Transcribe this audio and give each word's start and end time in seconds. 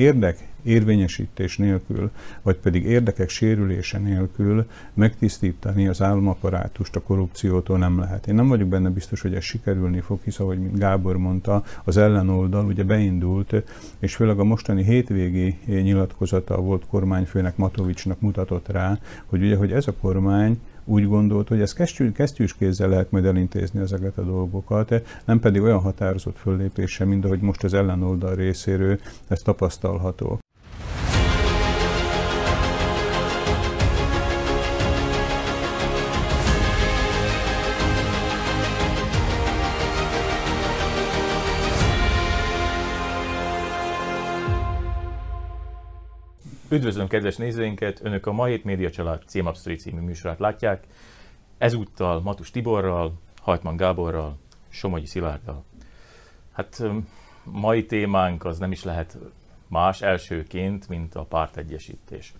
érdek 0.00 0.48
érvényesítés 0.62 1.56
nélkül, 1.56 2.10
vagy 2.42 2.56
pedig 2.56 2.84
érdekek 2.84 3.28
sérülése 3.28 3.98
nélkül 3.98 4.66
megtisztítani 4.94 5.88
az 5.88 6.02
államaparátust 6.02 6.96
a 6.96 7.02
korrupciótól 7.02 7.78
nem 7.78 7.98
lehet. 7.98 8.26
Én 8.26 8.34
nem 8.34 8.48
vagyok 8.48 8.68
benne 8.68 8.88
biztos, 8.88 9.20
hogy 9.20 9.34
ez 9.34 9.42
sikerülni 9.42 10.00
fog, 10.00 10.20
hisz 10.24 10.40
ahogy 10.40 10.72
Gábor 10.72 11.16
mondta, 11.16 11.64
az 11.84 11.96
ellenoldal 11.96 12.66
ugye 12.66 12.84
beindult, 12.84 13.54
és 13.98 14.14
főleg 14.14 14.38
a 14.38 14.44
mostani 14.44 14.84
hétvégi 14.84 15.58
nyilatkozata 15.66 16.56
volt 16.56 16.86
kormányfőnek 16.86 17.56
Matovicsnak 17.56 18.20
mutatott 18.20 18.68
rá, 18.68 18.98
hogy 19.26 19.42
ugye, 19.42 19.56
hogy 19.56 19.72
ez 19.72 19.86
a 19.86 19.94
kormány 20.00 20.60
úgy 20.84 21.08
gondolt, 21.08 21.48
hogy 21.48 21.60
ezt 21.60 22.12
kesztyűs 22.12 22.54
kézzel 22.54 22.88
lehet 22.88 23.10
majd 23.10 23.24
elintézni 23.24 23.80
ezeket 23.80 24.18
a 24.18 24.22
dolgokat, 24.22 25.02
nem 25.24 25.40
pedig 25.40 25.62
olyan 25.62 25.80
határozott 25.80 26.38
föllépése, 26.38 27.04
mint 27.04 27.24
ahogy 27.24 27.40
most 27.40 27.64
az 27.64 27.74
ellenoldal 27.74 28.34
részéről 28.34 28.98
ez 29.28 29.42
tapasztalható. 29.42 30.38
Üdvözlöm 46.72 47.08
kedves 47.08 47.36
nézőinket! 47.36 48.00
Önök 48.02 48.26
a 48.26 48.32
Ma 48.32 48.48
Média 48.62 48.90
Család 48.90 49.22
Címapsztori 49.26 49.76
című 49.76 50.00
műsorát 50.00 50.38
látják. 50.38 50.84
Ezúttal 51.58 52.20
Matus 52.20 52.50
Tiborral, 52.50 53.12
Hajtman 53.40 53.76
Gáborral, 53.76 54.36
Somogyi 54.68 55.06
Szilárddal. 55.06 55.64
Hát 56.52 56.82
mai 57.44 57.86
témánk 57.86 58.44
az 58.44 58.58
nem 58.58 58.72
is 58.72 58.84
lehet 58.84 59.18
más 59.68 60.02
elsőként, 60.02 60.88
mint 60.88 61.14
a 61.14 61.22
pártegyesítés. 61.22 62.32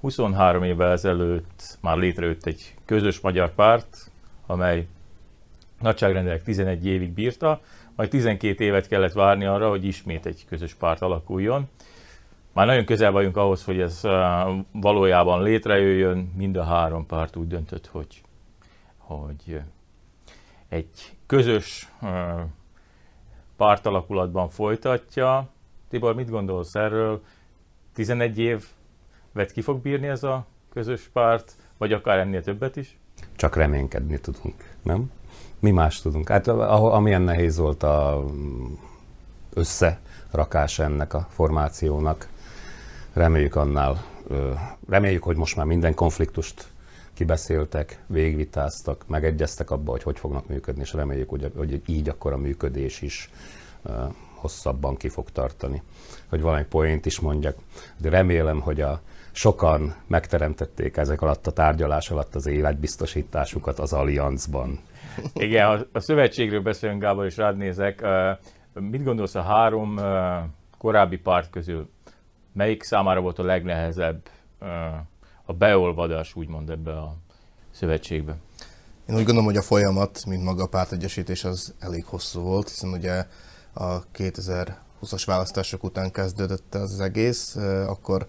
23 0.00 0.62
évvel 0.62 0.92
ezelőtt 0.92 1.78
már 1.80 1.96
létrejött 1.96 2.46
egy 2.46 2.74
közös 2.84 3.20
magyar 3.20 3.54
párt, 3.54 4.10
amely 4.46 4.86
nagyságrendileg 5.80 6.42
11 6.42 6.86
évig 6.86 7.12
bírta, 7.12 7.60
majd 7.96 8.10
12 8.10 8.64
évet 8.64 8.88
kellett 8.88 9.12
várni 9.12 9.44
arra, 9.44 9.68
hogy 9.68 9.84
ismét 9.84 10.26
egy 10.26 10.44
közös 10.48 10.74
párt 10.74 11.02
alakuljon 11.02 11.68
már 12.60 12.68
nagyon 12.68 12.84
közel 12.84 13.12
vagyunk 13.12 13.36
ahhoz, 13.36 13.64
hogy 13.64 13.80
ez 13.80 14.00
valójában 14.72 15.42
létrejöjjön. 15.42 16.32
Mind 16.36 16.56
a 16.56 16.64
három 16.64 17.06
párt 17.06 17.36
úgy 17.36 17.46
döntött, 17.46 17.86
hogy, 17.86 18.22
hogy 18.96 19.60
egy 20.68 21.16
közös 21.26 21.92
pártalakulatban 23.56 24.48
folytatja. 24.48 25.48
Tibor, 25.88 26.14
mit 26.14 26.30
gondolsz 26.30 26.74
erről? 26.74 27.22
11 27.94 28.38
év 28.38 28.64
vet 29.32 29.52
ki 29.52 29.60
fog 29.60 29.80
bírni 29.82 30.06
ez 30.06 30.22
a 30.22 30.46
közös 30.72 31.10
párt, 31.12 31.56
vagy 31.78 31.92
akár 31.92 32.18
ennél 32.18 32.42
többet 32.42 32.76
is? 32.76 32.98
Csak 33.36 33.56
reménykedni 33.56 34.20
tudunk, 34.20 34.74
nem? 34.82 35.10
Mi 35.58 35.70
más 35.70 36.00
tudunk? 36.00 36.28
Hát 36.28 36.46
amilyen 36.46 37.22
nehéz 37.22 37.58
volt 37.58 37.82
a 37.82 38.24
összerakás 39.54 40.78
ennek 40.78 41.14
a 41.14 41.26
formációnak, 41.30 42.28
Reméljük 43.12 43.56
annál, 43.56 44.04
reméljük, 44.88 45.22
hogy 45.22 45.36
most 45.36 45.56
már 45.56 45.66
minden 45.66 45.94
konfliktust 45.94 46.68
kibeszéltek, 47.14 48.02
végvitáztak, 48.06 49.04
megegyeztek 49.08 49.70
abba, 49.70 49.90
hogy 49.90 50.02
hogy 50.02 50.18
fognak 50.18 50.48
működni, 50.48 50.80
és 50.80 50.92
reméljük, 50.92 51.28
hogy, 51.56 51.82
így 51.86 52.08
akkor 52.08 52.32
a 52.32 52.36
működés 52.36 53.02
is 53.02 53.30
hosszabban 54.34 54.96
ki 54.96 55.08
fog 55.08 55.30
tartani. 55.30 55.82
Hogy 56.28 56.40
valami 56.40 56.64
point 56.64 57.06
is 57.06 57.20
mondjak, 57.20 57.56
de 57.96 58.08
remélem, 58.08 58.60
hogy 58.60 58.80
a 58.80 59.00
sokan 59.32 59.94
megteremtették 60.06 60.96
ezek 60.96 61.22
alatt 61.22 61.46
a 61.46 61.52
tárgyalás 61.52 62.10
alatt 62.10 62.34
az 62.34 62.46
életbiztosításukat 62.46 63.78
az 63.78 63.92
Allianzban. 63.92 64.78
Igen, 65.34 65.66
a, 65.70 65.86
a 65.92 66.00
szövetségről 66.00 66.62
beszélünk, 66.62 67.00
Gábor, 67.00 67.24
és 67.24 67.36
rád 67.36 67.56
nézek. 67.56 68.06
Mit 68.72 69.04
gondolsz 69.04 69.34
a 69.34 69.42
három 69.42 70.00
korábbi 70.78 71.16
párt 71.16 71.50
közül? 71.50 71.88
Melyik 72.52 72.82
számára 72.82 73.20
volt 73.20 73.38
a 73.38 73.42
legnehezebb 73.42 74.28
a 75.44 75.52
beolvadás, 75.52 76.34
úgymond 76.34 76.70
ebbe 76.70 76.98
a 76.98 77.16
szövetségbe? 77.70 78.36
Én 79.08 79.16
úgy 79.16 79.24
gondolom, 79.24 79.44
hogy 79.44 79.56
a 79.56 79.62
folyamat, 79.62 80.24
mint 80.26 80.44
maga 80.44 80.62
a 80.62 80.68
pártegyesítés, 80.68 81.44
az 81.44 81.74
elég 81.78 82.04
hosszú 82.04 82.40
volt, 82.40 82.68
hiszen 82.68 82.90
ugye 82.90 83.26
a 83.72 84.06
2020-as 84.10 85.22
választások 85.26 85.84
után 85.84 86.10
kezdődött 86.10 86.74
az 86.74 87.00
egész, 87.00 87.56
akkor 87.86 88.26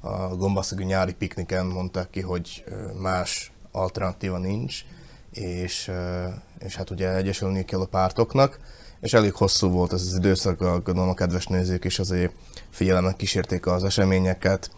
a 0.00 0.36
gombaszegű 0.36 0.84
nyári 0.84 1.14
pikniken 1.14 1.66
mondták 1.66 2.10
ki, 2.10 2.20
hogy 2.20 2.64
más 3.00 3.52
alternatíva 3.72 4.38
nincs, 4.38 4.84
és, 5.30 5.90
és 6.58 6.76
hát 6.76 6.90
ugye 6.90 7.14
egyesülni 7.14 7.64
kell 7.64 7.80
a 7.80 7.86
pártoknak, 7.86 8.58
és 9.04 9.12
elég 9.12 9.32
hosszú 9.32 9.68
volt 9.68 9.92
ez 9.92 10.00
az 10.00 10.14
időszak, 10.14 10.58
gondolom 10.58 11.08
a 11.08 11.14
kedves 11.14 11.46
nézők 11.46 11.84
is 11.84 11.98
azért 11.98 12.32
figyelemmel 12.70 13.14
kísérték 13.14 13.66
az 13.66 13.84
eseményeket, 13.84 14.70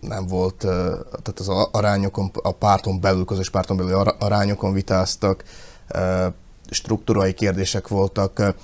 nem 0.00 0.26
volt, 0.26 0.56
tehát 0.56 1.38
az 1.38 1.48
arányokon, 1.48 2.30
a 2.34 2.52
párton 2.52 3.00
belül, 3.00 3.24
közös 3.24 3.50
párton 3.50 3.76
belül 3.76 3.94
arányokon 4.18 4.72
vitáztak, 4.72 5.44
struktúrai 6.70 7.32
kérdések 7.32 7.88
voltak. 7.88 8.54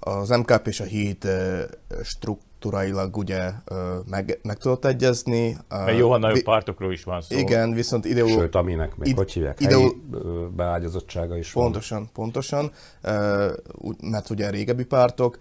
Az 0.00 0.28
MKP 0.28 0.66
és 0.66 0.80
a 0.80 0.84
HÍD 0.84 1.28
struktúrailag 2.62 3.16
ugye 3.16 3.50
meg, 4.06 4.38
meg 4.42 4.56
tudott 4.56 4.84
egyezni. 4.84 5.56
Mert 5.68 5.98
jóval 5.98 6.18
nagyobb 6.18 6.42
pártokról 6.42 6.92
is 6.92 7.04
van 7.04 7.20
szó. 7.20 7.36
Igen, 7.36 7.72
viszont 7.72 8.04
ideológiai... 8.04 8.40
Sőt, 8.40 8.54
aminek 8.54 8.96
még, 8.96 9.08
ide, 9.08 9.16
hogy 9.16 9.32
hívják, 9.32 9.60
ideol... 9.60 9.92
beágyazottsága 10.56 11.36
is 11.36 11.52
pontosan, 11.52 11.98
van. 11.98 12.10
Pontosan, 12.12 12.70
pontosan, 13.00 14.10
mert 14.10 14.30
ugye 14.30 14.50
régebbi 14.50 14.84
pártok, 14.84 15.38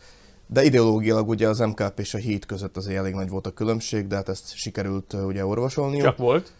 de 0.47 0.63
ideológiailag 0.63 1.29
ugye 1.29 1.47
az 1.47 1.59
MKP 1.59 1.99
és 1.99 2.13
a 2.13 2.17
HÍD 2.17 2.45
között 2.45 2.77
azért 2.77 2.97
elég 2.97 3.13
nagy 3.13 3.29
volt 3.29 3.47
a 3.47 3.51
különbség, 3.51 4.07
de 4.07 4.15
hát 4.15 4.29
ezt 4.29 4.55
sikerült 4.55 5.13
ugye 5.13 5.45
orvosolni. 5.45 5.99
Csak 5.99 6.17
volt? 6.17 6.51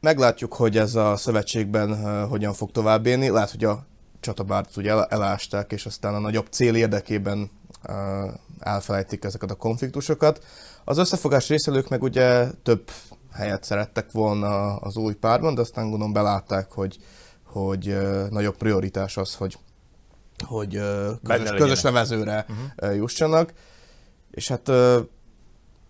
Meglátjuk, 0.00 0.54
hogy 0.54 0.76
ez 0.76 0.94
a 0.94 1.16
szövetségben 1.16 2.26
hogyan 2.28 2.52
fog 2.52 2.70
tovább 2.70 3.06
élni. 3.06 3.28
Lehet, 3.28 3.50
hogy 3.50 3.64
a 3.64 3.86
csatabárt 4.20 4.76
ugye 4.76 4.90
el, 4.90 5.04
elásták, 5.04 5.72
és 5.72 5.86
aztán 5.86 6.14
a 6.14 6.18
nagyobb 6.18 6.46
cél 6.50 6.74
érdekében 6.74 7.50
elfelejtik 8.58 9.24
ezeket 9.24 9.50
a 9.50 9.54
konfliktusokat. 9.54 10.44
Az 10.84 10.98
összefogás 10.98 11.48
részelők 11.48 11.88
meg 11.88 12.02
ugye 12.02 12.50
több 12.62 12.90
helyet 13.32 13.64
szerettek 13.64 14.12
volna 14.12 14.76
az 14.76 14.96
új 14.96 15.14
párban, 15.14 15.54
de 15.54 15.60
aztán 15.60 15.88
gondolom 15.88 16.12
belátták, 16.12 16.72
hogy, 16.72 16.98
hogy 17.44 17.98
nagyobb 18.30 18.56
prioritás 18.56 19.16
az, 19.16 19.34
hogy 19.34 19.58
hogy 20.44 20.80
közös, 21.22 21.50
közös 21.50 21.80
nevezőre 21.80 22.46
uh-huh. 22.48 22.96
jussanak. 22.96 23.52
És 24.30 24.48
hát 24.48 24.70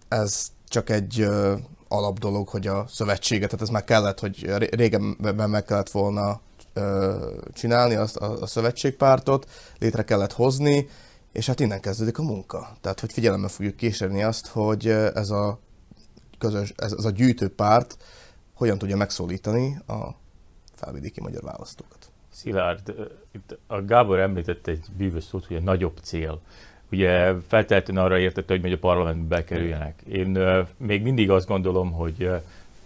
ez 0.08 0.46
csak 0.68 0.90
egy 0.90 1.28
alap 1.88 2.18
dolog, 2.18 2.48
hogy 2.48 2.66
a 2.66 2.86
szövetséget, 2.88 3.50
tehát 3.50 3.64
ez 3.64 3.70
már 3.70 3.84
kellett, 3.84 4.20
hogy 4.20 4.54
régebben 4.70 5.50
meg 5.50 5.64
kellett 5.64 5.90
volna 5.90 6.40
csinálni 7.52 7.94
azt 7.94 8.16
a, 8.16 8.42
a 8.42 8.46
szövetségpártot, 8.46 9.48
létre 9.78 10.02
kellett 10.02 10.32
hozni, 10.32 10.88
és 11.38 11.46
hát 11.46 11.60
innen 11.60 11.80
kezdődik 11.80 12.18
a 12.18 12.22
munka. 12.22 12.68
Tehát, 12.80 13.00
hogy 13.00 13.12
figyelemmel 13.12 13.48
fogjuk 13.48 13.76
kísérni 13.76 14.22
azt, 14.22 14.46
hogy 14.46 14.86
ez 15.14 15.30
a 15.30 15.58
közös, 16.38 16.72
ez, 16.76 16.92
ez 16.92 17.04
a 17.04 17.10
gyűjtőpárt 17.10 17.96
hogyan 18.54 18.78
tudja 18.78 18.96
megszólítani 18.96 19.78
a 19.86 20.08
felvidéki 20.74 21.20
magyar 21.20 21.42
választókat. 21.42 22.10
Szilárd, 22.30 22.94
itt 23.32 23.58
a 23.66 23.82
Gábor 23.82 24.18
említett 24.18 24.66
egy 24.66 24.84
bűvös 24.96 25.24
szót, 25.24 25.46
hogy 25.46 25.56
a 25.56 25.60
nagyobb 25.60 25.98
cél. 26.02 26.40
Ugye 26.90 27.34
feltétlenül 27.48 28.02
arra 28.02 28.18
értette, 28.18 28.58
hogy 28.60 28.72
a 28.72 28.78
parlamentbe 28.78 29.36
bekerüljenek. 29.36 30.02
Én 30.02 30.38
még 30.76 31.02
mindig 31.02 31.30
azt 31.30 31.46
gondolom, 31.46 31.92
hogy 31.92 32.30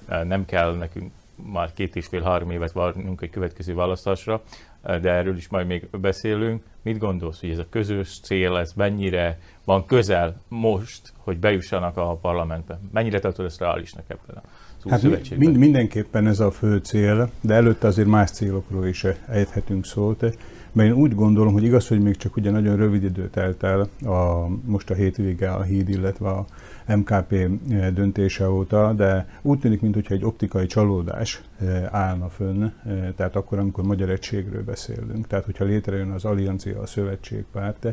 nem 0.06 0.44
kell 0.44 0.76
nekünk 0.76 1.12
már 1.34 1.72
két 1.72 1.96
és 1.96 2.06
fél-három 2.06 2.50
évet 2.50 2.72
várnunk 2.72 3.20
egy 3.20 3.30
következő 3.30 3.74
választásra, 3.74 4.42
de 4.82 5.10
erről 5.10 5.36
is 5.36 5.48
majd 5.48 5.66
még 5.66 5.88
beszélünk. 6.00 6.62
Mit 6.82 6.98
gondolsz, 6.98 7.40
hogy 7.40 7.50
ez 7.50 7.58
a 7.58 7.66
közös 7.70 8.20
cél, 8.22 8.56
ez 8.56 8.72
mennyire 8.72 9.38
van 9.64 9.86
közel 9.86 10.40
most, 10.48 11.12
hogy 11.16 11.38
bejussanak 11.38 11.96
a 11.96 12.14
parlamentbe? 12.14 12.80
Mennyire 12.92 13.18
tartod 13.18 13.44
ezt 13.44 13.60
reálisnak 13.60 14.04
ebben 14.08 14.36
a 14.36 14.42
hát 14.90 15.36
mind, 15.36 15.56
mindenképpen 15.56 16.26
ez 16.26 16.40
a 16.40 16.50
fő 16.50 16.76
cél, 16.76 17.30
de 17.40 17.54
előtte 17.54 17.86
azért 17.86 18.08
más 18.08 18.30
célokról 18.30 18.86
is 18.86 19.06
ejthetünk 19.28 19.84
szót. 19.84 20.20
Mert 20.72 20.88
én 20.88 20.94
úgy 20.94 21.14
gondolom, 21.14 21.52
hogy 21.52 21.64
igaz, 21.64 21.88
hogy 21.88 22.00
még 22.00 22.16
csak 22.16 22.36
ugye 22.36 22.50
nagyon 22.50 22.76
rövid 22.76 23.02
idő 23.02 23.28
telt 23.28 23.62
el 23.62 23.88
a, 24.04 24.48
most 24.64 24.90
a 24.90 24.94
hétvége 24.94 25.50
a 25.50 25.62
híd, 25.62 25.88
illetve 25.88 26.28
a 26.28 26.46
MKP 26.86 27.48
döntése 27.94 28.50
óta, 28.50 28.92
de 28.92 29.28
úgy 29.42 29.58
tűnik, 29.58 29.80
mintha 29.80 30.14
egy 30.14 30.24
optikai 30.24 30.66
csalódás 30.66 31.42
állna 31.90 32.28
fönn, 32.28 32.66
tehát 33.16 33.36
akkor, 33.36 33.58
amikor 33.58 33.84
magyar 33.84 34.10
egységről 34.10 34.64
beszélünk, 34.64 35.26
tehát 35.26 35.44
hogyha 35.44 35.64
létrejön 35.64 36.10
az 36.10 36.24
Alliancia, 36.24 36.80
a 36.80 36.86
szövetségpárt, 36.86 37.86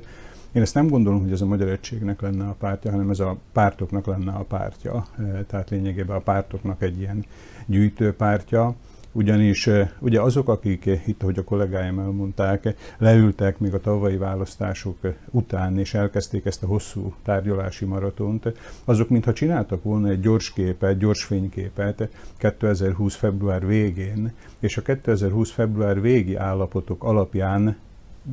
Én 0.51 0.62
ezt 0.62 0.74
nem 0.74 0.88
gondolom, 0.88 1.21
hogy 1.21 1.31
ez 1.31 1.41
a 1.41 1.45
Magyar 1.45 1.69
Egységnek 1.69 2.21
lenne 2.21 2.45
a 2.45 2.56
pártja, 2.59 2.91
hanem 2.91 3.09
ez 3.09 3.19
a 3.19 3.38
pártoknak 3.53 4.06
lenne 4.06 4.31
a 4.31 4.44
pártja. 4.44 5.06
Tehát 5.47 5.69
lényegében 5.69 6.15
a 6.15 6.19
pártoknak 6.19 6.81
egy 6.81 7.00
ilyen 7.00 7.25
gyűjtőpártja 7.65 8.75
ugyanis 9.12 9.70
ugye 10.00 10.22
azok, 10.22 10.50
akik 10.50 10.86
itt, 11.06 11.22
hogy 11.22 11.38
a 11.38 11.44
kollégáim 11.44 12.00
elmondták, 12.00 12.76
leültek 12.98 13.60
még 13.60 13.74
a 13.74 13.80
tavalyi 13.80 14.18
választások 14.18 14.98
után, 15.32 15.80
és 15.80 15.94
elkezdték 15.94 16.46
ezt 16.46 16.64
a 16.64 16.68
hosszú 16.68 17.14
tárgyalási 17.24 17.86
maratont, 17.86 18.54
azok 18.86 19.10
mintha 19.10 19.34
csináltak 19.34 19.84
volna 19.84 20.10
egy 20.10 20.20
gyors 20.20 20.54
képet, 20.54 20.98
gyors 20.98 21.24
fényképet 21.24 22.10
2020. 22.38 23.16
február 23.16 23.68
végén, 23.68 24.34
és 24.60 24.78
a 24.78 24.82
2020. 24.82 25.52
február 25.52 26.02
végi 26.02 26.36
állapotok 26.36 27.04
alapján 27.04 27.78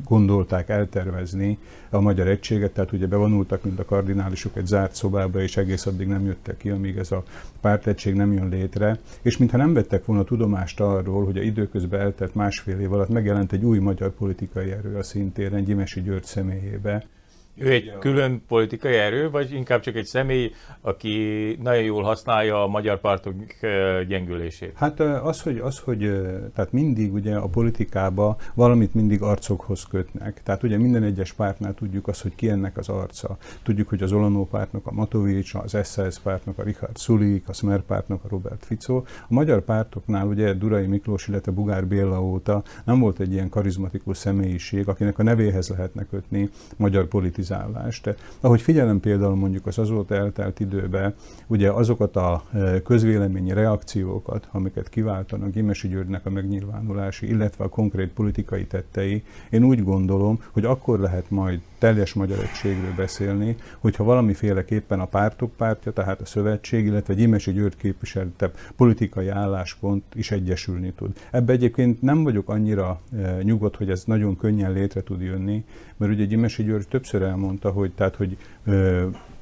gondolták 0.05 0.69
eltervezni 0.69 1.57
a 1.89 1.99
magyar 1.99 2.27
egységet, 2.27 2.71
tehát 2.71 2.91
ugye 2.91 3.07
bevonultak, 3.07 3.63
mint 3.63 3.79
a 3.79 3.85
kardinálisok 3.85 4.57
egy 4.57 4.65
zárt 4.65 4.95
szobába, 4.95 5.41
és 5.41 5.57
egész 5.57 5.85
addig 5.85 6.07
nem 6.07 6.25
jöttek 6.25 6.57
ki, 6.57 6.69
amíg 6.69 6.97
ez 6.97 7.11
a 7.11 7.23
pártegység 7.61 8.15
nem 8.15 8.33
jön 8.33 8.49
létre, 8.49 8.99
és 9.21 9.37
mintha 9.37 9.57
nem 9.57 9.73
vettek 9.73 10.05
volna 10.05 10.23
tudomást 10.23 10.79
arról, 10.79 11.25
hogy 11.25 11.37
a 11.37 11.41
időközben 11.41 11.99
eltelt 11.99 12.35
másfél 12.35 12.79
év 12.79 12.93
alatt 12.93 13.09
megjelent 13.09 13.51
egy 13.51 13.63
új 13.63 13.79
magyar 13.79 14.09
politikai 14.09 14.71
erő 14.71 14.95
a 14.95 15.03
szintéren, 15.03 15.63
Gyimesi 15.63 16.01
György 16.01 16.25
személyébe, 16.25 17.05
ő 17.57 17.71
egy 17.71 17.93
külön 17.99 18.43
politikai 18.47 18.93
erő, 18.93 19.29
vagy 19.29 19.51
inkább 19.51 19.79
csak 19.79 19.95
egy 19.95 20.05
személy, 20.05 20.51
aki 20.81 21.57
nagyon 21.61 21.83
jól 21.83 22.03
használja 22.03 22.63
a 22.63 22.67
magyar 22.67 22.99
pártok 22.99 23.33
gyengülését? 24.07 24.71
Hát 24.75 24.99
az, 24.99 25.41
hogy, 25.41 25.57
az, 25.57 25.79
hogy 25.79 25.99
tehát 26.55 26.71
mindig 26.71 27.13
ugye 27.13 27.35
a 27.35 27.47
politikába 27.47 28.37
valamit 28.53 28.93
mindig 28.93 29.21
arcokhoz 29.21 29.83
kötnek. 29.83 30.43
Tehát 30.43 30.63
ugye 30.63 30.77
minden 30.77 31.03
egyes 31.03 31.33
pártnál 31.33 31.73
tudjuk 31.73 32.07
azt, 32.07 32.21
hogy 32.21 32.35
ki 32.35 32.49
ennek 32.49 32.77
az 32.77 32.89
arca. 32.89 33.37
Tudjuk, 33.63 33.89
hogy 33.89 34.03
az 34.03 34.11
Olanó 34.11 34.45
pártnak 34.45 34.87
a 34.87 34.91
Matovics, 34.91 35.53
az 35.53 35.77
SZSZ 35.83 36.19
pártnak 36.19 36.57
a 36.57 36.63
Richard 36.63 36.97
Sulik, 36.97 37.49
a 37.49 37.53
Smer 37.53 37.81
pártnak 37.81 38.23
a 38.23 38.27
Robert 38.29 38.65
Fico. 38.65 38.95
A 38.97 39.03
magyar 39.27 39.61
pártoknál 39.61 40.27
ugye 40.27 40.53
Durai 40.53 40.85
Miklós, 40.85 41.27
illetve 41.27 41.51
Bugár 41.51 41.87
Béla 41.87 42.23
óta 42.23 42.63
nem 42.85 42.99
volt 42.99 43.19
egy 43.19 43.31
ilyen 43.31 43.49
karizmatikus 43.49 44.17
személyiség, 44.17 44.87
akinek 44.87 45.19
a 45.19 45.23
nevéhez 45.23 45.69
lehetne 45.69 46.05
kötni 46.05 46.49
magyar 46.77 47.07
politizációt 47.07 47.45
politizálást. 47.47 48.15
Ahogy 48.39 48.61
figyelem 48.61 48.99
például 48.99 49.35
mondjuk 49.35 49.65
az 49.65 49.77
azóta 49.77 50.15
eltelt 50.15 50.59
időben, 50.59 51.13
ugye 51.47 51.71
azokat 51.71 52.15
a 52.15 52.43
e, 52.53 52.81
közvéleményi 52.81 53.53
reakciókat, 53.53 54.47
amiket 54.51 54.89
kiváltanak 54.89 55.51
Gimesi 55.51 55.87
Györgynek 55.87 56.25
a 56.25 56.29
megnyilvánulási, 56.29 57.27
illetve 57.27 57.63
a 57.63 57.69
konkrét 57.69 58.09
politikai 58.09 58.65
tettei, 58.65 59.23
én 59.49 59.63
úgy 59.63 59.83
gondolom, 59.83 60.41
hogy 60.51 60.65
akkor 60.65 60.99
lehet 60.99 61.29
majd 61.29 61.61
teljes 61.77 62.13
magyar 62.13 62.39
egységről 62.39 62.93
beszélni, 62.95 63.55
hogyha 63.79 64.03
valamiféleképpen 64.03 64.99
a 64.99 65.05
pártok 65.05 65.51
pártja, 65.55 65.91
tehát 65.91 66.21
a 66.21 66.25
szövetség, 66.25 66.85
illetve 66.85 67.13
Gyimesi 67.13 67.51
György 67.51 67.77
képviseltebb 67.77 68.55
politikai 68.75 69.27
álláspont 69.27 70.03
is 70.13 70.31
egyesülni 70.31 70.93
tud. 70.95 71.17
Ebbe 71.31 71.53
egyébként 71.53 72.01
nem 72.01 72.23
vagyok 72.23 72.49
annyira 72.49 72.99
e, 73.17 73.37
nyugodt, 73.41 73.75
hogy 73.75 73.89
ez 73.89 74.03
nagyon 74.05 74.37
könnyen 74.37 74.71
létre 74.71 75.01
tud 75.01 75.21
jönni, 75.21 75.63
mert 75.97 76.11
ugye 76.11 76.25
Gyimesi 76.25 76.63
György 76.63 76.87
többször 76.87 77.21
elmondta, 77.37 77.71
hogy, 77.71 77.91
tehát, 77.91 78.15
hogy 78.15 78.37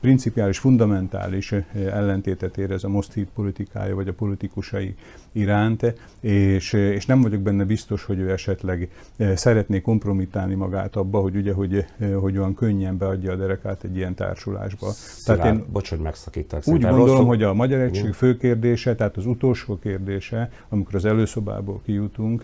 principiális, 0.05 0.57
fundamentális 0.57 1.53
ellentétet 1.73 2.57
érez 2.57 2.83
a 2.83 2.89
most 2.89 3.13
híd 3.13 3.27
politikája, 3.33 3.95
vagy 3.95 4.07
a 4.07 4.13
politikusai 4.13 4.95
iránt, 5.31 5.93
és, 6.19 6.73
és 6.73 7.05
nem 7.05 7.21
vagyok 7.21 7.41
benne 7.41 7.63
biztos, 7.63 8.03
hogy 8.03 8.19
ő 8.19 8.31
esetleg 8.31 8.89
szeretné 9.35 9.81
kompromittálni 9.81 10.53
magát 10.53 10.95
abba, 10.95 11.19
hogy 11.19 11.35
ugye, 11.35 11.53
hogy, 11.53 11.85
hogy 12.19 12.37
olyan 12.37 12.53
könnyen 12.53 12.97
beadja 12.97 13.31
a 13.31 13.35
derekát 13.35 13.83
egy 13.83 13.95
ilyen 13.95 14.15
társulásba. 14.15 14.89
Szilárd, 14.91 15.41
tehát 15.41 15.57
én 15.57 15.65
bocs, 15.71 15.89
hogy 15.89 15.99
megszakítak. 15.99 16.67
Úgy 16.67 16.81
gondolom, 16.81 17.07
rosszul... 17.07 17.25
hogy 17.25 17.43
a 17.43 17.53
magyar 17.53 17.79
egység 17.79 18.13
fő 18.13 18.37
kérdése, 18.37 18.95
tehát 18.95 19.17
az 19.17 19.25
utolsó 19.25 19.79
kérdése, 19.79 20.49
amikor 20.69 20.95
az 20.95 21.05
előszobából 21.05 21.81
kijutunk, 21.85 22.41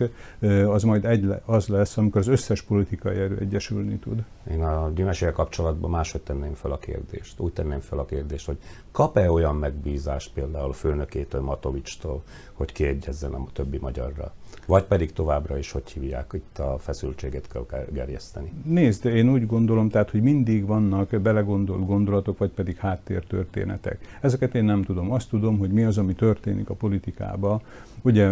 az 0.67 0.83
majd 0.83 1.05
egy, 1.05 1.33
az 1.45 1.67
lesz, 1.67 1.97
amikor 1.97 2.21
az 2.21 2.27
összes 2.27 2.61
politikai 2.61 3.15
erő 3.15 3.37
egyesülni 3.39 3.95
tud. 3.95 4.23
Én 4.51 4.61
a 4.61 4.91
Gyimesivel 4.95 5.33
kapcsolatban 5.33 5.89
máshogy 5.89 6.21
tenném 6.21 6.53
fel 6.53 6.70
a 6.71 6.77
kérdést. 6.77 7.39
Úgy 7.39 7.53
tenném 7.53 7.79
fel 7.79 7.99
a 7.99 8.05
kérdést, 8.05 8.45
hogy 8.45 8.57
kap-e 8.91 9.31
olyan 9.31 9.55
megbízást 9.55 10.33
például 10.33 10.73
főnökétől, 10.73 11.41
Matovicstól, 11.41 12.23
hogy 12.53 12.71
kiegyezzen 12.71 13.33
a 13.33 13.45
többi 13.53 13.77
magyarra? 13.77 14.33
Vagy 14.65 14.83
pedig 14.83 15.13
továbbra 15.13 15.57
is, 15.57 15.71
hogy 15.71 15.91
hívják, 15.91 16.31
itt 16.33 16.59
a 16.59 16.77
feszültséget 16.79 17.47
kell 17.47 17.85
gerjeszteni? 17.91 18.53
Nézd, 18.65 19.05
én 19.05 19.31
úgy 19.31 19.45
gondolom, 19.45 19.89
tehát, 19.89 20.09
hogy 20.09 20.21
mindig 20.21 20.65
vannak 20.65 21.21
belegondolt 21.21 21.85
gondolatok, 21.85 22.37
vagy 22.37 22.49
pedig 22.49 22.77
háttértörténetek. 22.77 24.17
Ezeket 24.21 24.55
én 24.55 24.63
nem 24.63 24.83
tudom. 24.83 25.11
Azt 25.11 25.29
tudom, 25.29 25.57
hogy 25.57 25.71
mi 25.71 25.83
az, 25.83 25.97
ami 25.97 26.13
történik 26.13 26.69
a 26.69 26.73
politikában, 26.73 27.61
Ugye 28.03 28.31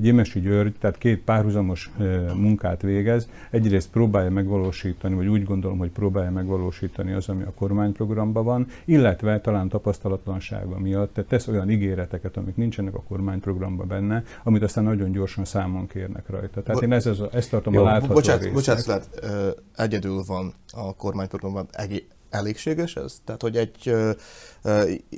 Gyimesi 0.00 0.40
György, 0.40 0.74
tehát 0.78 0.98
két 0.98 1.22
párhuzamos 1.22 1.90
munkát 2.36 2.82
végez. 2.82 3.28
Egyrészt 3.50 3.90
próbálja 3.90 4.30
megvalósítani, 4.30 5.14
vagy 5.14 5.26
úgy 5.26 5.44
gondolom, 5.44 5.78
hogy 5.78 5.90
próbálja 5.90 6.30
megvalósítani 6.30 7.12
az, 7.12 7.28
ami 7.28 7.42
a 7.46 7.52
kormányprogramban 7.52 8.44
van, 8.44 8.66
illetve 8.84 9.40
talán 9.40 9.68
tapasztalatlansága 9.68 10.78
miatt 10.78 11.20
tesz 11.28 11.48
olyan 11.48 11.70
ígéreteket, 11.70 12.36
amik 12.36 12.56
nincsenek 12.56 12.94
a 12.94 13.02
kormányprogramban 13.02 13.86
benne, 13.88 14.22
amit 14.42 14.62
aztán 14.62 14.84
nagyon 14.84 15.12
gyorsan 15.12 15.44
számon 15.44 15.86
kérnek 15.86 16.28
rajta. 16.28 16.62
Tehát 16.62 16.72
Bo- 16.72 16.82
én 16.82 16.92
ez, 16.92 17.06
ez, 17.06 17.18
ezt 17.32 17.50
tartom 17.50 17.72
Jó, 17.72 17.80
a 17.80 17.84
látható 17.84 18.12
bocsánat, 18.12 18.52
bocsánat, 18.52 18.86
lehet, 18.86 19.08
egyedül 19.76 20.22
van 20.26 20.54
a 20.72 20.96
kormányprogramban 20.96 21.68
elégséges 22.30 22.96
ez? 22.96 23.20
Tehát, 23.24 23.42
hogy 23.42 23.56
egy 23.56 23.94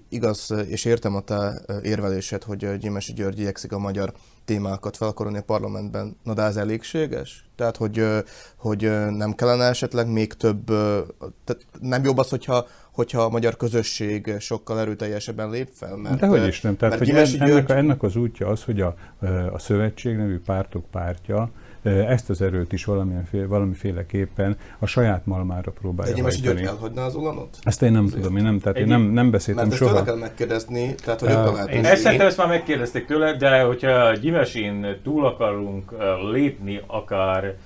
igaz, 0.09 0.55
és 0.69 0.85
értem 0.85 1.15
a 1.15 1.21
te 1.21 1.61
érvelésed, 1.83 2.43
hogy 2.43 2.79
Gyimesi 2.79 3.13
György 3.13 3.39
igyekszik 3.39 3.73
a 3.73 3.79
magyar 3.79 4.13
témákat 4.47 4.97
felkarolni 4.97 5.39
a 5.39 5.43
parlamentben, 5.43 6.17
na 6.23 6.35
de 6.35 6.43
ez 6.43 6.57
elégséges? 6.57 7.45
Tehát, 7.57 7.77
hogy, 7.77 8.07
hogy 8.57 8.81
nem 9.11 9.35
kellene 9.35 9.65
esetleg 9.65 10.09
még 10.09 10.33
több, 10.33 10.67
tehát 11.45 11.67
nem 11.81 12.05
jobb 12.05 12.19
az, 12.19 12.29
hogyha, 12.29 12.67
hogyha 12.93 13.23
a 13.23 13.29
magyar 13.29 13.57
közösség 13.57 14.35
sokkal 14.39 14.81
erőteljesebben 14.81 15.51
lép 15.51 15.69
fel? 15.73 15.97
Mert, 15.97 16.21
Dehogy 16.21 16.47
is 16.47 16.61
nem. 16.61 16.77
Tehát, 16.77 16.99
hogy 16.99 17.11
ennek, 17.11 17.29
György... 17.29 17.71
ennek 17.71 18.03
az 18.03 18.17
útja 18.17 18.49
az, 18.49 18.65
hogy 18.65 18.81
a, 18.81 18.95
a 19.53 19.59
szövetség 19.59 20.17
nevű 20.17 20.39
pártok 20.39 20.85
pártja, 20.91 21.51
ezt 21.87 22.31
az 22.31 22.43
erőt 22.43 22.73
is 22.73 22.85
valamiféle, 22.85 23.47
valamiféleképpen 23.47 24.57
a 24.79 24.87
saját 24.87 25.27
malmára 25.27 25.71
próbálja 25.71 26.15
Egy 26.15 26.23
most 26.23 26.43
György 26.43 26.63
elhagyná 26.63 27.05
az 27.05 27.15
ulanot? 27.15 27.59
Ezt 27.63 27.83
én 27.83 27.93
nem 27.93 28.05
Azért. 28.05 28.23
tudom, 28.23 28.37
én 28.37 28.45
nem, 28.45 28.59
tehát 28.59 28.79
én 28.79 28.87
nem, 28.87 29.03
nem 29.03 29.31
beszéltem 29.31 29.67
Mert 29.67 29.79
soha. 29.79 29.93
Mert 29.93 30.05
kell 30.05 30.19
megkérdezni, 30.19 30.95
tehát 30.95 31.21
hogy 31.21 31.31
uh, 31.31 31.53
lehet. 31.53 31.69
Én 31.69 31.85
ezt 31.85 32.03
szerintem 32.03 32.27
ezt 32.27 32.37
már 32.37 32.49
megkérdezték 32.49 33.05
tőle, 33.05 33.37
de 33.37 33.63
hogyha 33.63 34.13
Gyimesin 34.13 34.87
túl 35.03 35.27
akarunk 35.27 35.93
lépni 36.33 36.81
akár 36.87 37.57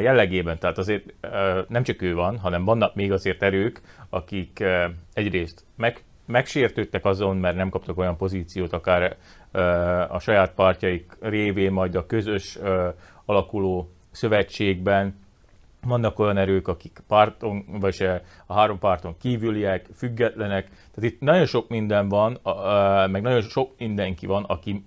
jellegében, 0.00 0.58
tehát 0.58 0.78
azért 0.78 1.14
nem 1.68 1.82
csak 1.82 2.02
ő 2.02 2.14
van, 2.14 2.38
hanem 2.38 2.64
vannak 2.64 2.94
még 2.94 3.12
azért 3.12 3.42
erők, 3.42 3.80
akik 4.10 4.64
egyrészt 5.12 5.64
meg, 5.76 6.04
megsértődtek 6.26 7.04
azon, 7.04 7.36
mert 7.36 7.56
nem 7.56 7.68
kaptak 7.68 7.98
olyan 7.98 8.16
pozíciót, 8.16 8.72
akár 8.72 9.16
a 10.08 10.18
saját 10.18 10.52
pártjaik 10.54 11.12
révén, 11.20 11.72
majd 11.72 11.94
a 11.94 12.06
közös 12.06 12.58
alakuló 13.24 13.90
szövetségben 14.10 15.22
vannak 15.86 16.18
olyan 16.18 16.36
erők, 16.36 16.68
akik 16.68 17.02
párton, 17.08 17.64
vagy 17.80 18.08
a 18.46 18.54
három 18.54 18.78
párton 18.78 19.16
kívüliek, 19.20 19.86
függetlenek. 19.94 20.68
Tehát 20.68 21.10
itt 21.12 21.20
nagyon 21.20 21.46
sok 21.46 21.68
minden 21.68 22.08
van, 22.08 22.38
meg 23.10 23.22
nagyon 23.22 23.42
sok 23.42 23.74
mindenki 23.78 24.26
van, 24.26 24.44
aki 24.44 24.84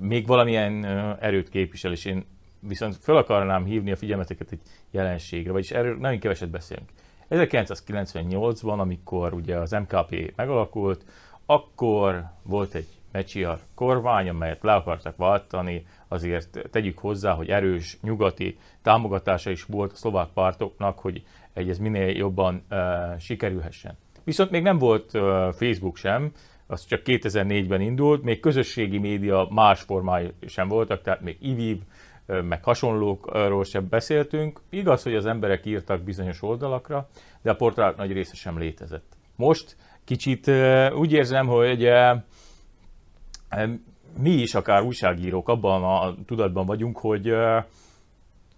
még 0.00 0.26
valamilyen 0.26 0.84
erőt 1.20 1.48
képvisel, 1.48 1.92
és 1.92 2.04
én 2.04 2.24
viszont 2.60 2.96
fel 3.00 3.16
akarnám 3.16 3.64
hívni 3.64 3.92
a 3.92 3.96
figyelmeteket 3.96 4.52
egy 4.52 4.60
jelenségre, 4.90 5.52
vagyis 5.52 5.70
erről 5.70 5.96
nagyon 5.96 6.18
keveset 6.18 6.50
beszélünk. 6.50 6.88
1998-ban, 7.30 8.78
amikor 8.78 9.32
ugye 9.32 9.56
az 9.56 9.70
MKP 9.70 10.32
megalakult, 10.36 11.04
akkor 11.46 12.24
volt 12.42 12.74
egy 12.74 12.88
Mecsiar 13.12 13.58
kormány, 13.74 14.28
amelyet 14.28 14.62
le 14.62 14.74
akartak 14.74 15.16
váltani, 15.16 15.86
azért 16.08 16.68
tegyük 16.70 16.98
hozzá, 16.98 17.32
hogy 17.32 17.48
erős 17.48 17.98
nyugati 18.02 18.58
támogatása 18.82 19.50
is 19.50 19.64
volt 19.64 19.92
a 19.92 19.96
szlovák 19.96 20.28
pártoknak, 20.28 20.98
hogy 20.98 21.22
ez 21.52 21.78
minél 21.78 22.08
jobban 22.08 22.64
uh, 22.70 22.78
sikerülhessen. 23.18 23.96
Viszont 24.24 24.50
még 24.50 24.62
nem 24.62 24.78
volt 24.78 25.14
uh, 25.14 25.52
Facebook 25.52 25.96
sem, 25.96 26.32
az 26.66 26.84
csak 26.84 27.00
2004-ben 27.04 27.80
indult, 27.80 28.22
még 28.22 28.40
közösségi 28.40 28.98
média 28.98 29.48
más 29.50 29.80
formái 29.80 30.32
sem 30.46 30.68
voltak, 30.68 31.02
tehát 31.02 31.20
még 31.20 31.36
IVIV, 31.40 31.78
meg 32.26 32.64
hasonlókról 32.64 33.64
sem 33.64 33.88
beszéltünk. 33.88 34.60
Igaz, 34.70 35.02
hogy 35.02 35.14
az 35.14 35.26
emberek 35.26 35.66
írtak 35.66 36.02
bizonyos 36.02 36.42
oldalakra, 36.42 37.08
de 37.42 37.50
a 37.50 37.56
portálok 37.56 37.96
nagy 37.96 38.12
része 38.12 38.34
sem 38.34 38.58
létezett. 38.58 39.16
Most 39.36 39.76
kicsit 40.04 40.50
úgy 40.94 41.12
érzem, 41.12 41.46
hogy 41.46 41.88
mi 44.18 44.30
is, 44.30 44.54
akár 44.54 44.82
újságírók, 44.82 45.48
abban 45.48 45.84
a 45.84 46.14
tudatban 46.26 46.66
vagyunk, 46.66 46.98
hogy 46.98 47.28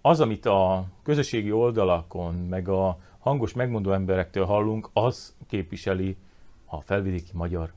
az, 0.01 0.21
amit 0.21 0.45
a 0.45 0.85
közösségi 1.03 1.51
oldalakon, 1.51 2.35
meg 2.35 2.67
a 2.67 2.97
hangos 3.19 3.53
megmondó 3.53 3.91
emberektől 3.91 4.45
hallunk, 4.45 4.89
az 4.93 5.35
képviseli 5.47 6.17
a 6.65 6.81
felvidéki 6.81 7.31
magyar 7.33 7.73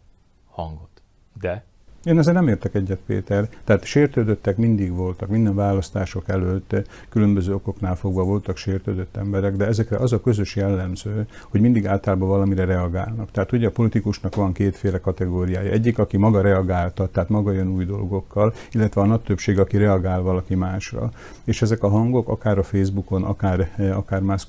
hangot. 0.50 1.02
De 1.40 1.64
én 2.04 2.18
ezzel 2.18 2.32
nem 2.32 2.48
értek 2.48 2.74
egyet, 2.74 2.98
Péter. 3.06 3.48
Tehát 3.64 3.84
sértődöttek 3.84 4.56
mindig 4.56 4.92
voltak, 4.94 5.28
minden 5.28 5.54
választások 5.54 6.28
előtt, 6.28 6.88
különböző 7.08 7.54
okoknál 7.54 7.96
fogva 7.96 8.24
voltak 8.24 8.56
sértődött 8.56 9.16
emberek, 9.16 9.56
de 9.56 9.66
ezekre 9.66 9.96
az 9.96 10.12
a 10.12 10.20
közös 10.20 10.56
jellemző, 10.56 11.26
hogy 11.50 11.60
mindig 11.60 11.86
általában 11.86 12.28
valamire 12.28 12.64
reagálnak. 12.64 13.30
Tehát 13.30 13.52
ugye 13.52 13.66
a 13.66 13.70
politikusnak 13.70 14.34
van 14.34 14.52
kétféle 14.52 14.98
kategóriája. 14.98 15.70
Egyik, 15.70 15.98
aki 15.98 16.16
maga 16.16 16.40
reagáltat, 16.40 17.12
tehát 17.12 17.28
maga 17.28 17.52
jön 17.52 17.68
új 17.68 17.84
dolgokkal, 17.84 18.54
illetve 18.70 19.00
a 19.00 19.06
nagy 19.06 19.20
többség, 19.20 19.58
aki 19.58 19.76
reagál 19.76 20.20
valaki 20.20 20.54
másra. 20.54 21.10
És 21.44 21.62
ezek 21.62 21.82
a 21.82 21.88
hangok, 21.88 22.28
akár 22.28 22.58
a 22.58 22.62
Facebookon, 22.62 23.22
akár, 23.22 23.70
akár 23.94 24.20
más 24.20 24.46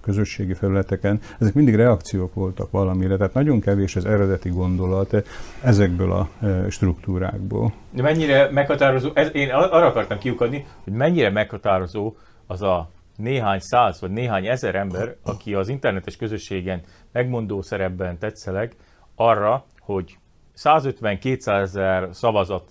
közösségi 0.00 0.54
felületeken, 0.54 1.20
ezek 1.38 1.54
mindig 1.54 1.74
reakciók 1.74 2.34
voltak 2.34 2.70
valamire. 2.70 3.16
Tehát 3.16 3.34
nagyon 3.34 3.60
kevés 3.60 3.96
az 3.96 4.04
eredeti 4.04 4.48
gondolat 4.48 5.24
ezekből 5.60 6.12
a 6.12 6.28
struktúrákból 6.68 6.90
struktúrákból. 6.92 7.72
De 7.90 8.02
mennyire 8.02 8.50
meghatározó, 8.50 9.10
ez, 9.14 9.34
én 9.34 9.50
arra 9.50 9.86
akartam 9.86 10.18
kiukadni, 10.18 10.66
hogy 10.84 10.92
mennyire 10.92 11.30
meghatározó 11.30 12.14
az 12.46 12.62
a 12.62 12.90
néhány 13.16 13.58
száz 13.58 14.00
vagy 14.00 14.10
néhány 14.10 14.46
ezer 14.46 14.74
ember, 14.74 15.16
aki 15.22 15.54
az 15.54 15.68
internetes 15.68 16.16
közösségen 16.16 16.82
megmondó 17.12 17.62
szerepben 17.62 18.18
tetszeleg, 18.18 18.76
arra, 19.14 19.64
hogy 19.80 20.18
150-200 20.56 21.60
ezer 21.60 22.08
szavazat 22.12 22.70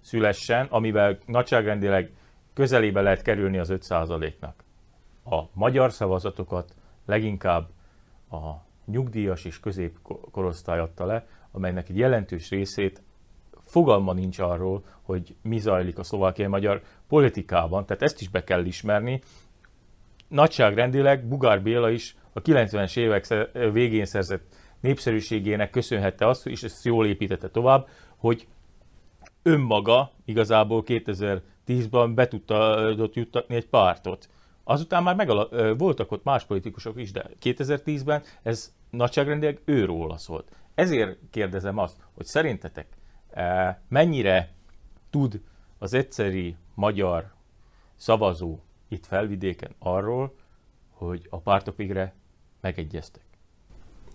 szülessen, 0.00 0.66
amivel 0.70 1.18
nagyságrendileg 1.26 2.12
közelébe 2.54 3.00
lehet 3.00 3.22
kerülni 3.22 3.58
az 3.58 3.72
5%-nak. 3.72 4.64
A 5.24 5.42
magyar 5.52 5.92
szavazatokat 5.92 6.74
leginkább 7.06 7.68
a 8.30 8.66
nyugdíjas 8.86 9.44
és 9.44 9.60
középkorosztály 9.60 10.78
adta 10.78 11.04
le, 11.04 11.26
amelynek 11.50 11.88
egy 11.88 11.98
jelentős 11.98 12.50
részét 12.50 13.02
fogalma 13.68 14.12
nincs 14.12 14.38
arról, 14.38 14.84
hogy 15.02 15.34
mi 15.42 15.58
zajlik 15.58 15.98
a 15.98 16.02
szlovákiai 16.02 16.48
magyar 16.48 16.82
politikában, 17.08 17.86
tehát 17.86 18.02
ezt 18.02 18.20
is 18.20 18.28
be 18.28 18.44
kell 18.44 18.64
ismerni. 18.64 19.20
Nagyságrendileg 20.28 21.24
Bugár 21.24 21.62
Béla 21.62 21.90
is 21.90 22.16
a 22.32 22.42
90-es 22.42 22.96
évek 22.96 23.48
végén 23.72 24.04
szerzett 24.04 24.54
népszerűségének 24.80 25.70
köszönhette 25.70 26.26
azt, 26.26 26.46
és 26.46 26.62
ezt 26.62 26.84
jól 26.84 27.06
építette 27.06 27.48
tovább, 27.48 27.88
hogy 28.16 28.46
önmaga 29.42 30.12
igazából 30.24 30.82
2010-ben 30.86 32.14
be 32.14 32.28
tudta 32.28 32.88
juttatni 33.12 33.54
egy 33.54 33.68
pártot. 33.68 34.28
Azután 34.64 35.02
már 35.02 35.14
megala- 35.16 35.78
voltak 35.78 36.12
ott 36.12 36.24
más 36.24 36.44
politikusok 36.44 37.00
is, 37.00 37.12
de 37.12 37.30
2010-ben 37.42 38.22
ez 38.42 38.74
nagyságrendileg 38.90 39.60
őróla 39.64 40.16
szólt. 40.16 40.52
Ezért 40.74 41.18
kérdezem 41.30 41.78
azt, 41.78 41.96
hogy 42.14 42.24
szerintetek 42.24 42.97
mennyire 43.88 44.52
tud 45.10 45.42
az 45.78 45.92
egyszeri 45.92 46.56
magyar 46.74 47.32
szavazó 47.96 48.58
itt 48.88 49.06
felvidéken 49.06 49.74
arról, 49.78 50.34
hogy 50.90 51.26
a 51.30 51.38
pártok 51.38 51.76
végre 51.76 52.14
megegyeztek 52.60 53.27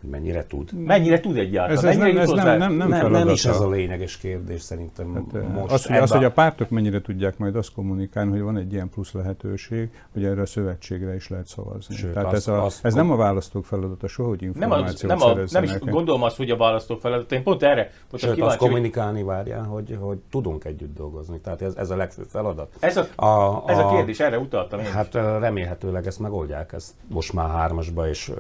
mennyire 0.10 0.46
tud. 0.48 0.74
Mennyire 0.74 1.20
tud 1.20 1.38
egyáltalán? 1.38 1.78
Ez, 1.78 1.84
ez, 1.84 1.98
mennyire 1.98 2.26
nem, 2.26 2.38
ez 2.38 2.44
nem, 2.44 2.58
nem, 2.58 2.74
nem, 2.74 2.88
nem, 2.90 3.12
nem 3.12 3.30
is 3.30 3.46
ez 3.46 3.60
a 3.60 3.70
lényeges 3.70 4.18
kérdés 4.18 4.62
szerintem 4.62 5.14
hát, 5.14 5.54
most. 5.54 5.74
Az 5.74 5.86
hogy, 5.86 5.98
az, 5.98 6.12
hogy 6.12 6.24
a 6.24 6.32
pártok 6.32 6.70
mennyire 6.70 7.02
tudják 7.02 7.38
majd 7.38 7.56
azt 7.56 7.74
kommunikálni, 7.74 8.32
hogy 8.32 8.42
van 8.42 8.58
egy 8.58 8.74
ilyen 8.74 8.90
plusz 8.90 9.12
lehetőség, 9.12 9.90
hogy 10.14 10.24
erre 10.24 10.42
a 10.42 10.46
szövetségre 10.46 11.16
is 11.16 11.30
lehet 11.30 11.48
szavazni. 11.48 11.96
Sőt, 11.96 12.14
Tehát 12.14 12.32
az, 12.32 12.34
ez, 12.34 12.48
a, 12.48 12.64
az, 12.64 12.80
ez 12.84 12.94
nem 12.94 13.12
a 13.12 13.16
választók 13.16 13.66
feladata 13.66 14.08
soha, 14.08 14.30
hogy 14.30 14.42
információt 14.42 15.12
nem, 15.12 15.22
a, 15.22 15.34
nem, 15.34 15.44
a, 15.44 15.48
nem 15.52 15.64
is 15.64 15.80
gondolom 15.80 16.24
azt, 16.24 16.38
hogy 16.38 16.50
a 16.50 16.58
választók 16.58 17.00
feladata. 17.00 17.36
Én 17.36 17.44
pont 17.44 17.64
erre 17.64 17.92
Sőt, 18.14 18.42
azt 18.42 18.58
kommunikálni 18.58 19.24
várjál, 19.24 19.64
hogy, 19.64 19.98
hogy 20.00 20.18
tudunk 20.32 20.66
együtt 20.66 20.96
dolgozni. 20.96 21.40
Tehát 21.40 21.62
ez, 21.62 21.76
ez 21.76 21.90
a 21.90 21.96
legfőbb 21.96 22.28
feladat. 22.30 22.76
Ez 22.80 22.98
a, 22.98 23.26
a, 23.26 23.64
ez 23.68 23.78
a 23.78 23.90
kérdés, 23.90 24.20
erre 24.20 24.40
utaltam 24.40 24.80
én 24.80 24.86
Hát 24.86 25.08
is. 25.08 25.22
remélhetőleg 25.40 26.08
ezt 26.08 26.20
megoldják, 26.20 26.74
ezt 26.74 26.94
most 27.08 27.34
már 27.34 27.50
hármasba, 27.50 28.08
és 28.08 28.32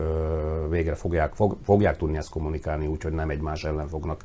végre 0.70 0.96
fogják, 0.96 1.34
fog, 1.53 1.63
fogják 1.63 1.98
tudni 1.98 2.17
ezt 2.17 2.29
kommunikálni 2.29 2.88
úgy, 2.88 3.03
hogy 3.03 3.12
nem 3.12 3.29
egymás 3.29 3.63
ellen 3.63 3.88
fognak 3.88 4.24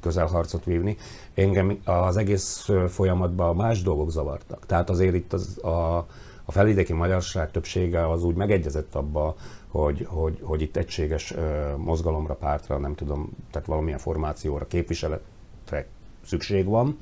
közelharcot 0.00 0.64
vívni. 0.64 0.96
Engem 1.34 1.78
az 1.84 2.16
egész 2.16 2.68
folyamatban 2.88 3.56
más 3.56 3.82
dolgok 3.82 4.10
zavartak. 4.10 4.66
Tehát 4.66 4.90
azért 4.90 5.14
itt 5.14 5.32
az, 5.32 5.58
a, 5.64 5.96
a 6.44 6.52
felvidéki 6.52 6.92
magyarság 6.92 7.50
többsége 7.50 8.10
az 8.10 8.24
úgy 8.24 8.34
megegyezett 8.34 8.94
abba, 8.94 9.36
hogy, 9.68 10.06
hogy, 10.08 10.38
hogy 10.42 10.62
itt 10.62 10.76
egységes 10.76 11.34
mozgalomra, 11.76 12.34
pártra, 12.34 12.78
nem 12.78 12.94
tudom, 12.94 13.30
tehát 13.50 13.68
valamilyen 13.68 13.98
formációra, 13.98 14.66
képviseletre 14.66 15.86
szükség 16.24 16.66
van. 16.66 16.98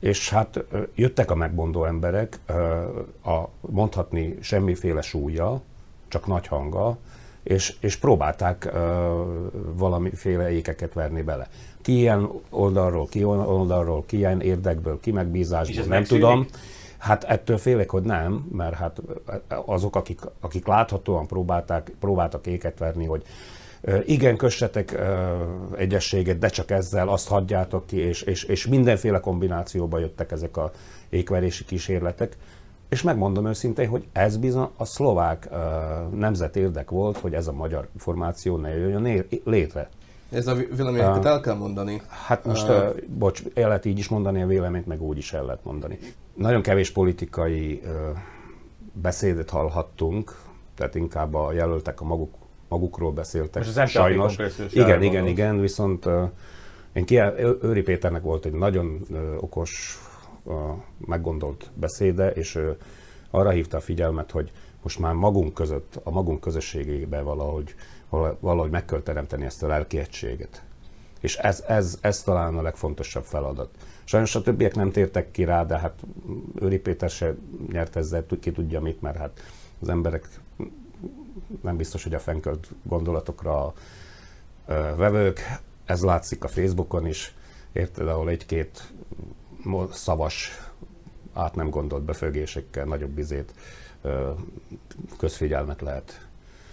És 0.00 0.30
hát 0.30 0.64
jöttek 0.94 1.30
a 1.30 1.34
megbondó 1.34 1.84
emberek, 1.84 2.38
a 3.24 3.44
mondhatni 3.60 4.36
semmiféle 4.40 5.00
súlya, 5.00 5.60
csak 6.08 6.26
nagy 6.26 6.46
hanga, 6.46 6.98
és, 7.46 7.74
és 7.80 7.96
próbálták 7.96 8.70
uh, 8.72 8.80
valamiféle 9.76 10.50
ékeket 10.50 10.92
verni 10.92 11.22
bele. 11.22 11.48
Ki 11.82 11.98
ilyen 11.98 12.30
oldalról, 12.50 13.06
ki 13.06 13.24
olyan 13.24 13.46
oldalról, 13.46 14.04
ki 14.06 14.16
ilyen 14.16 14.40
érdekből, 14.40 15.00
ki 15.00 15.10
megbízásból, 15.10 15.80
nem 15.80 15.88
megszűnik? 15.88 16.22
tudom. 16.22 16.46
Hát 16.98 17.24
ettől 17.24 17.58
félek, 17.58 17.90
hogy 17.90 18.02
nem, 18.02 18.46
mert 18.52 18.74
hát 18.74 19.00
azok, 19.48 19.96
akik, 19.96 20.20
akik 20.40 20.66
láthatóan 20.66 21.26
próbálták, 21.26 21.92
próbáltak 22.00 22.46
éket 22.46 22.78
verni, 22.78 23.04
hogy 23.04 23.22
igen, 24.04 24.36
kössetek 24.36 24.98
egyességet, 25.76 26.38
de 26.38 26.48
csak 26.48 26.70
ezzel 26.70 27.08
azt 27.08 27.28
hagyjátok 27.28 27.86
ki, 27.86 27.96
és, 27.96 28.22
és, 28.22 28.44
és 28.44 28.66
mindenféle 28.66 29.20
kombinációba 29.20 29.98
jöttek 29.98 30.32
ezek 30.32 30.56
a 30.56 30.70
ékverési 31.08 31.64
kísérletek. 31.64 32.36
És 32.88 33.02
megmondom 33.02 33.46
őszintén, 33.46 33.88
hogy 33.88 34.06
ez 34.12 34.36
bizony 34.36 34.68
a 34.76 34.84
szlovák 34.84 35.48
uh, 35.50 35.58
nemzet 36.18 36.56
érdek 36.56 36.90
volt, 36.90 37.18
hogy 37.18 37.34
ez 37.34 37.46
a 37.46 37.52
magyar 37.52 37.88
formáció 37.98 38.56
ne 38.56 38.76
jöjjön 38.76 39.24
létre. 39.44 39.88
Ez 40.30 40.46
a 40.46 40.54
véleményeket 40.54 41.24
uh, 41.24 41.26
el 41.26 41.40
kell 41.40 41.54
mondani. 41.54 42.02
Hát 42.26 42.44
most, 42.44 42.68
uh, 42.68 42.96
bocs, 43.06 43.42
el 43.54 43.68
lehet 43.68 43.84
így 43.84 43.98
is 43.98 44.08
mondani 44.08 44.42
a 44.42 44.46
véleményt, 44.46 44.86
meg 44.86 45.02
úgy 45.02 45.18
is 45.18 45.32
el 45.32 45.44
lehet 45.44 45.64
mondani. 45.64 45.98
Nagyon 46.34 46.62
kevés 46.62 46.90
politikai 46.90 47.82
uh, 47.84 47.90
beszédet 48.92 49.50
hallhattunk, 49.50 50.36
tehát 50.74 50.94
inkább 50.94 51.34
a 51.34 51.52
jelöltek 51.52 52.00
a 52.00 52.04
maguk, 52.04 52.34
magukról 52.68 53.12
beszéltek. 53.12 53.64
Most 53.64 53.76
az 53.76 53.90
sajnos. 53.90 54.36
Igen, 54.72 55.02
igen, 55.02 55.26
igen, 55.26 55.60
viszont 55.60 56.06
uh, 56.06 56.22
én 56.92 57.04
ki, 57.04 57.20
Őri 57.62 57.82
Péternek 57.82 58.22
volt 58.22 58.44
egy 58.44 58.52
nagyon 58.52 59.06
uh, 59.10 59.18
okos 59.40 60.00
meggondolt 60.98 61.70
beszéde, 61.74 62.30
és 62.30 62.58
arra 63.30 63.50
hívta 63.50 63.76
a 63.76 63.80
figyelmet, 63.80 64.30
hogy 64.30 64.52
most 64.82 64.98
már 64.98 65.14
magunk 65.14 65.54
között, 65.54 66.00
a 66.02 66.10
magunk 66.10 66.40
közösségében 66.40 67.24
valahogy, 67.24 67.74
valahogy 68.40 68.70
meg 68.70 68.84
kell 68.84 69.00
teremteni 69.00 69.44
ezt 69.44 69.62
a 69.62 69.66
lelki 69.66 69.98
egységet. 69.98 70.62
És 71.20 71.36
ez, 71.36 71.64
ez, 71.68 71.98
ez 72.00 72.22
talán 72.22 72.56
a 72.56 72.62
legfontosabb 72.62 73.24
feladat. 73.24 73.70
Sajnos 74.04 74.34
a 74.34 74.42
többiek 74.42 74.74
nem 74.74 74.90
tértek 74.90 75.30
ki 75.30 75.44
rá, 75.44 75.64
de 75.64 75.78
hát 75.78 76.02
Őri 76.60 76.78
Péter 76.78 77.10
se 77.10 77.34
nyert 77.72 77.96
ezzel, 77.96 78.26
ki 78.40 78.52
tudja 78.52 78.80
mit, 78.80 79.00
mert 79.00 79.16
hát 79.16 79.42
az 79.80 79.88
emberek 79.88 80.28
nem 81.62 81.76
biztos, 81.76 82.02
hogy 82.02 82.14
a 82.14 82.18
fenkölt 82.18 82.68
gondolatokra 82.82 83.72
vevők. 84.96 85.40
Ez 85.84 86.02
látszik 86.02 86.44
a 86.44 86.48
Facebookon 86.48 87.06
is, 87.06 87.34
érted, 87.72 88.08
ahol 88.08 88.28
egy-két 88.28 88.92
szavas, 89.92 90.50
át 91.32 91.54
nem 91.54 91.70
gondolt 91.70 92.02
befögésekkel 92.02 92.84
nagyobb 92.84 93.10
bizét, 93.10 93.54
közfigyelmet 95.18 95.80
lehet 95.80 96.26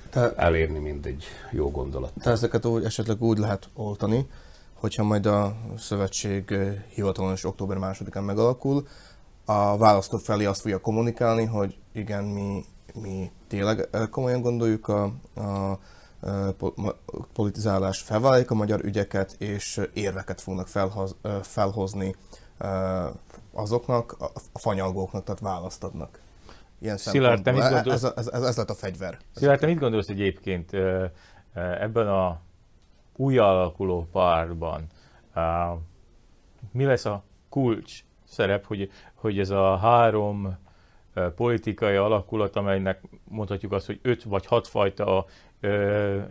te, 0.10 0.34
elérni, 0.36 0.80
mint 0.80 1.06
egy 1.06 1.24
jó 1.52 1.72
gondolat. 1.72 2.12
Tehát 2.18 2.38
ezeket 2.38 2.66
úgy, 2.66 2.84
esetleg 2.84 3.22
úgy 3.22 3.38
lehet 3.38 3.70
oltani, 3.74 4.28
hogyha 4.74 5.04
majd 5.04 5.26
a 5.26 5.56
szövetség 5.78 6.56
hivatalos 6.90 7.44
október 7.44 7.78
másodikán 7.78 8.24
megalakul, 8.24 8.88
a 9.46 9.78
választók 9.78 10.20
felé 10.20 10.46
azt 10.46 10.62
fogja 10.62 10.80
kommunikálni, 10.80 11.46
hogy 11.46 11.78
igen, 11.92 12.24
mi, 12.24 12.66
mi 12.94 13.32
tényleg 13.48 13.90
komolyan 14.10 14.42
gondoljuk 14.42 14.88
a, 14.88 15.04
a 15.36 15.80
politizálás 17.34 18.02
felvállaljuk 18.02 18.52
a 18.52 18.56
magyar 18.56 18.84
ügyeket, 18.84 19.36
és 19.38 19.82
érveket 19.94 20.42
fognak 20.42 20.68
felhoz, 20.68 21.16
felhozni 21.42 22.16
azoknak, 23.54 24.16
a 24.54 24.60
fanyalgóknak, 24.60 25.24
tehát 25.24 25.42
választ 25.42 25.84
adnak. 25.84 26.22
Ilyen 26.80 26.98
Szilárd, 26.98 27.42
te 27.42 27.52
mit 27.52 27.70
gondolsz? 27.70 28.04
Ez, 28.04 28.14
ez, 28.16 28.28
ez, 28.28 28.42
ez 28.44 28.58
lett 28.58 28.70
a 28.70 28.74
fegyver. 28.74 29.18
Szilárd, 29.36 29.60
te 29.60 29.66
mit 29.66 29.80
gondolsz 29.80 30.10
egyébként 30.10 30.74
ebben 31.54 32.08
a 32.08 32.40
új 33.16 33.38
alakuló 33.38 34.08
párban? 34.12 34.88
Mi 36.72 36.84
lesz 36.84 37.06
a 37.06 37.24
kulcs 37.50 38.04
szerep, 38.24 38.66
hogy, 38.66 38.92
hogy 39.14 39.40
ez 39.40 39.50
a 39.50 39.78
három 39.78 40.58
politikai 41.36 41.96
alakulat, 41.96 42.56
amelynek 42.56 43.02
mondhatjuk 43.24 43.72
azt, 43.72 43.86
hogy 43.86 44.00
öt 44.02 44.24
vagy 44.24 44.46
hat 44.46 44.68
fajta 44.68 45.26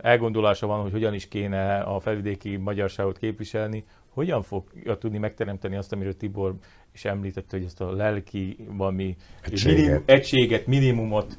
elgondolása 0.01 0.67
van, 0.67 0.81
hogy 0.81 0.91
hogyan 0.91 1.13
is 1.13 1.27
kéne 1.27 1.79
a 1.79 1.99
felvidéki 1.99 2.57
magyarságot 2.57 3.17
képviselni, 3.17 3.85
hogyan 4.13 4.41
fogja 4.41 4.97
tudni 4.97 5.17
megteremteni 5.17 5.75
azt, 5.75 5.93
amiről 5.93 6.17
Tibor 6.17 6.55
is 6.93 7.05
említette, 7.05 7.57
hogy 7.57 7.65
ezt 7.65 7.81
a 7.81 7.91
lelki 7.91 8.57
valami 8.69 9.15
egységet, 9.41 9.85
minim, 9.85 10.03
egységet 10.05 10.67
minimumot? 10.67 11.37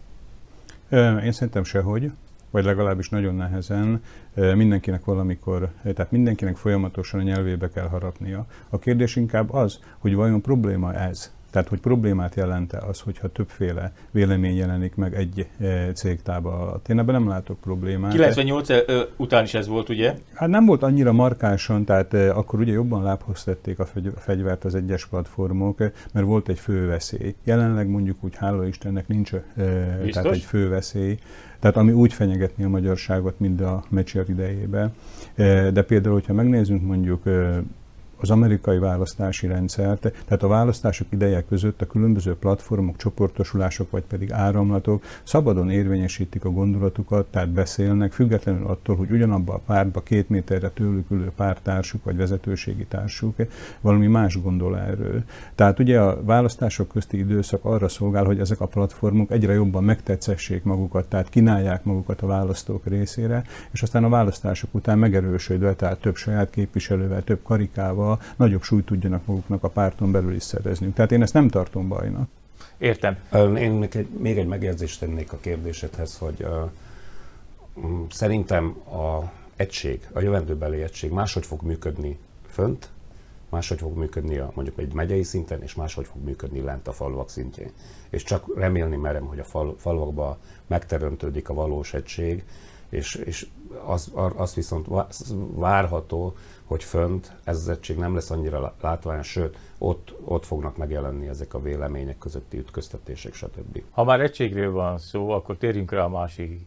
Én 1.25 1.33
szerintem 1.33 1.65
sehogy 1.65 2.11
vagy 2.55 2.65
legalábbis 2.65 3.09
nagyon 3.09 3.35
nehezen, 3.35 4.03
mindenkinek 4.35 5.05
valamikor, 5.05 5.71
tehát 5.83 6.11
mindenkinek 6.11 6.57
folyamatosan 6.57 7.21
a 7.21 7.23
nyelvébe 7.23 7.69
kell 7.69 7.89
harapnia. 7.89 8.47
A 8.69 8.79
kérdés 8.79 9.17
inkább 9.17 9.53
az, 9.53 9.79
hogy 9.99 10.15
vajon 10.15 10.41
probléma 10.41 10.95
ez, 10.95 11.34
tehát, 11.55 11.69
hogy 11.69 11.81
problémát 11.81 12.35
jelente 12.35 12.79
az, 12.79 13.01
hogyha 13.01 13.29
többféle 13.29 13.93
vélemény 14.11 14.57
jelenik 14.57 14.95
meg 14.95 15.15
egy 15.15 15.47
e, 15.61 15.93
cégtába 15.93 16.53
alatt. 16.61 16.89
Én 16.89 16.99
ebben 16.99 17.15
nem 17.15 17.29
látok 17.29 17.61
problémát. 17.61 18.13
98 18.13 18.69
után 19.17 19.45
is 19.45 19.55
ez 19.55 19.69
volt, 19.69 19.89
ugye? 19.89 20.15
Hát 20.35 20.49
nem 20.49 20.67
volt 20.67 20.83
annyira 20.83 21.13
markánsan, 21.13 21.85
tehát 21.85 22.15
e, 22.15 22.35
akkor 22.35 22.61
ugye 22.61 22.73
jobban 22.73 23.03
lábhoz 23.03 23.45
tették 23.45 23.79
a 23.79 23.87
fegyvert 24.17 24.65
az 24.65 24.75
egyes 24.75 25.07
platformok, 25.07 25.79
mert 26.13 26.27
volt 26.27 26.49
egy 26.49 26.59
fő 26.59 26.87
veszély. 26.87 27.35
Jelenleg 27.45 27.89
mondjuk 27.89 28.17
úgy, 28.21 28.37
hála 28.37 28.67
Istennek 28.67 29.09
nincs 29.09 29.33
e, 29.33 29.43
tehát 30.13 30.33
egy 30.33 30.43
fő 30.43 30.69
veszély, 30.69 31.19
tehát 31.59 31.77
ami 31.77 31.93
úgy 31.93 32.13
fenyegetni 32.13 32.65
a 32.65 32.69
magyarságot, 32.69 33.41
mint 33.41 33.61
a 33.61 33.85
meccsért 33.89 34.29
idejébe. 34.29 34.91
De 35.73 35.83
például, 35.83 36.15
hogyha 36.15 36.33
megnézzünk 36.33 36.83
mondjuk 36.83 37.23
az 38.25 38.31
amerikai 38.31 38.79
választási 38.79 39.47
rendszert, 39.47 40.01
tehát 40.01 40.43
a 40.43 40.49
választások 40.49 41.07
ideje 41.11 41.45
között 41.49 41.83
a 41.83 41.87
különböző 41.87 42.37
platformok, 42.37 42.97
csoportosulások 42.97 43.91
vagy 43.91 44.03
pedig 44.03 44.33
áramlatok 44.33 45.05
szabadon 45.23 45.71
érvényesítik 45.71 46.45
a 46.45 46.51
gondolatukat, 46.51 47.27
tehát 47.27 47.49
beszélnek, 47.49 48.13
függetlenül 48.13 48.67
attól, 48.67 48.97
hogy 48.97 49.11
ugyanabba 49.11 49.55
a 49.55 49.61
pártba 49.67 50.01
két 50.01 50.29
méterre 50.29 50.69
tőlük 50.69 51.11
ülő 51.11 51.31
pártársuk 51.37 52.05
vagy 52.05 52.17
vezetőségi 52.17 52.85
társuk 52.85 53.37
valami 53.81 54.07
más 54.07 54.41
gondol 54.43 54.79
erről. 54.79 55.23
Tehát 55.55 55.79
ugye 55.79 56.01
a 56.01 56.25
választások 56.25 56.89
közti 56.89 57.19
időszak 57.19 57.65
arra 57.65 57.89
szolgál, 57.89 58.25
hogy 58.25 58.39
ezek 58.39 58.61
a 58.61 58.67
platformok 58.67 59.31
egyre 59.31 59.53
jobban 59.53 59.85
megtetszessék 59.85 60.63
magukat, 60.63 61.09
tehát 61.09 61.29
kínálják 61.29 61.85
magukat 61.85 62.21
a 62.21 62.27
választók 62.27 62.87
részére, 62.87 63.45
és 63.73 63.83
aztán 63.83 64.05
a 64.05 64.09
választások 64.09 64.75
után 64.75 64.99
megerősödve, 64.99 65.75
tehát 65.75 66.01
több 66.01 66.17
saját 66.17 66.51
képviselővel, 66.51 67.23
több 67.23 67.43
karikával, 67.43 68.14
nagyobb 68.37 68.63
súlyt 68.63 68.85
tudjanak 68.85 69.27
maguknak 69.27 69.63
a 69.63 69.69
párton 69.69 70.13
belül 70.13 70.35
is 70.35 70.43
szerezni. 70.43 70.89
Tehát 70.89 71.13
én 71.13 71.23
ezt 71.23 71.35
nem 71.35 71.49
tartom 71.49 71.89
bajnak. 71.89 72.29
Értem. 72.79 73.17
Én 73.57 73.71
még 73.71 73.97
egy, 73.97 74.09
még 74.09 74.39
egy 74.39 74.47
megjegyzést 74.47 75.01
tennék 75.01 75.33
a 75.33 75.39
kérdésedhez, 75.41 76.19
hogy 76.19 76.43
uh, 76.43 76.71
szerintem 78.11 78.77
a 78.89 79.31
egység, 79.57 80.09
a 80.13 80.21
jövendőbeli 80.21 80.83
egység 80.83 81.11
máshogy 81.11 81.47
fog 81.47 81.63
működni 81.63 82.19
fönt, 82.49 82.89
máshogy 83.49 83.79
fog 83.79 83.97
működni 83.97 84.39
a, 84.39 84.53
mondjuk 84.55 84.79
egy 84.79 84.93
megyei 84.93 85.23
szinten, 85.23 85.63
és 85.63 85.75
máshogy 85.75 86.07
fog 86.07 86.25
működni 86.25 86.61
lent 86.61 86.89
a 86.89 86.93
falvak 86.93 87.31
szintjén. 87.31 87.71
És 88.11 88.23
csak 88.23 88.59
remélni 88.59 88.97
merem, 88.97 89.25
hogy 89.25 89.39
a 89.39 89.45
fal, 89.45 89.75
falvakban 89.79 90.37
megteremtődik 90.67 91.49
a 91.49 91.55
valós 91.55 91.95
egység, 91.95 92.45
és, 92.89 93.15
és 93.15 93.47
az, 93.85 94.13
az 94.37 94.55
viszont 94.55 94.87
várható, 95.55 96.35
hogy 96.65 96.85
fönt 96.85 97.33
ez 97.45 97.57
az 97.57 97.69
egység 97.69 97.97
nem 97.97 98.15
lesz 98.15 98.31
annyira 98.31 98.75
látványos, 98.81 99.27
sőt, 99.27 99.59
ott, 99.79 100.15
ott 100.25 100.47
fognak 100.47 100.77
megjelenni 100.77 101.29
ezek 101.29 101.55
a 101.55 101.61
vélemények 101.61 102.19
közötti 102.19 102.59
ütköztetések, 102.59 103.35
stb. 103.35 103.83
Ha 103.91 104.05
már 104.05 104.21
egységről 104.21 104.73
van 104.73 104.99
szó, 104.99 105.31
akkor 105.31 105.57
térjünk 105.57 105.91
rá 105.91 106.05
a 106.05 106.09
másik 106.09 106.67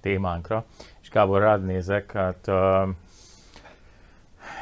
témánkra, 0.00 0.64
és 1.00 1.08
Kábor 1.08 1.40
rád 1.40 1.64
nézek, 1.64 2.12
hát 2.12 2.50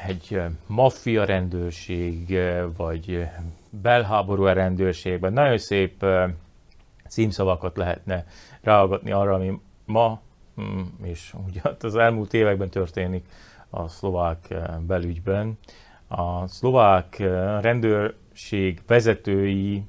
egy 0.06 0.42
maffia 0.66 1.24
rendőrség, 1.24 2.38
vagy 2.76 3.26
belháború 3.70 4.44
rendőrségben. 4.44 5.32
Nagyon 5.32 5.58
szép 5.58 6.02
uh, 6.02 6.30
címszavakat 7.08 7.76
lehetne 7.76 8.26
ráagatni 8.60 9.10
arra, 9.10 9.34
ami 9.34 9.60
ma, 9.84 10.20
um, 10.56 10.99
és 11.02 11.34
ugye 11.47 11.60
az 11.80 11.97
elmúlt 11.97 12.34
években 12.34 12.68
történik 12.68 13.26
a 13.75 13.89
szlovák 13.89 14.50
eh, 14.50 14.78
belügyben. 14.87 15.58
A 16.08 16.47
szlovák 16.47 17.19
eh, 17.19 17.60
rendőrség 17.60 18.82
vezetői, 18.87 19.82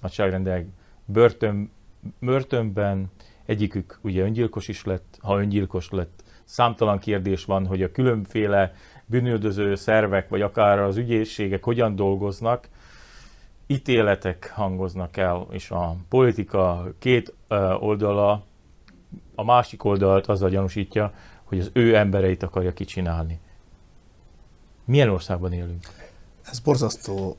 nagyságrendek 0.00 0.66
börtön, 1.04 1.70
börtönben, 2.18 3.10
egyikük 3.46 3.98
ugye 4.02 4.22
öngyilkos 4.22 4.68
is 4.68 4.84
lett, 4.84 5.18
ha 5.20 5.40
öngyilkos 5.40 5.90
lett, 5.90 6.22
számtalan 6.44 6.98
kérdés 6.98 7.44
van, 7.44 7.66
hogy 7.66 7.82
a 7.82 7.90
különféle 7.90 8.74
bűnöldöző 9.06 9.74
szervek, 9.74 10.28
vagy 10.28 10.42
akár 10.42 10.78
az 10.78 10.96
ügyészségek 10.96 11.64
hogyan 11.64 11.96
dolgoznak, 11.96 12.68
ítéletek 13.66 14.50
hangoznak 14.54 15.16
el, 15.16 15.46
és 15.50 15.70
a 15.70 15.96
politika 16.08 16.92
két 16.98 17.34
eh, 17.48 17.82
oldala 17.82 18.44
a 19.34 19.44
másik 19.44 19.84
oldalt 19.84 20.26
azzal 20.26 20.48
gyanúsítja, 20.50 21.12
hogy 21.44 21.60
az 21.60 21.70
ő 21.72 21.96
embereit 21.96 22.42
akarja 22.42 22.72
kicsinálni. 22.72 23.38
Milyen 24.84 25.08
országban 25.08 25.52
élünk? 25.52 25.86
Ez 26.42 26.58
borzasztó, 26.58 27.36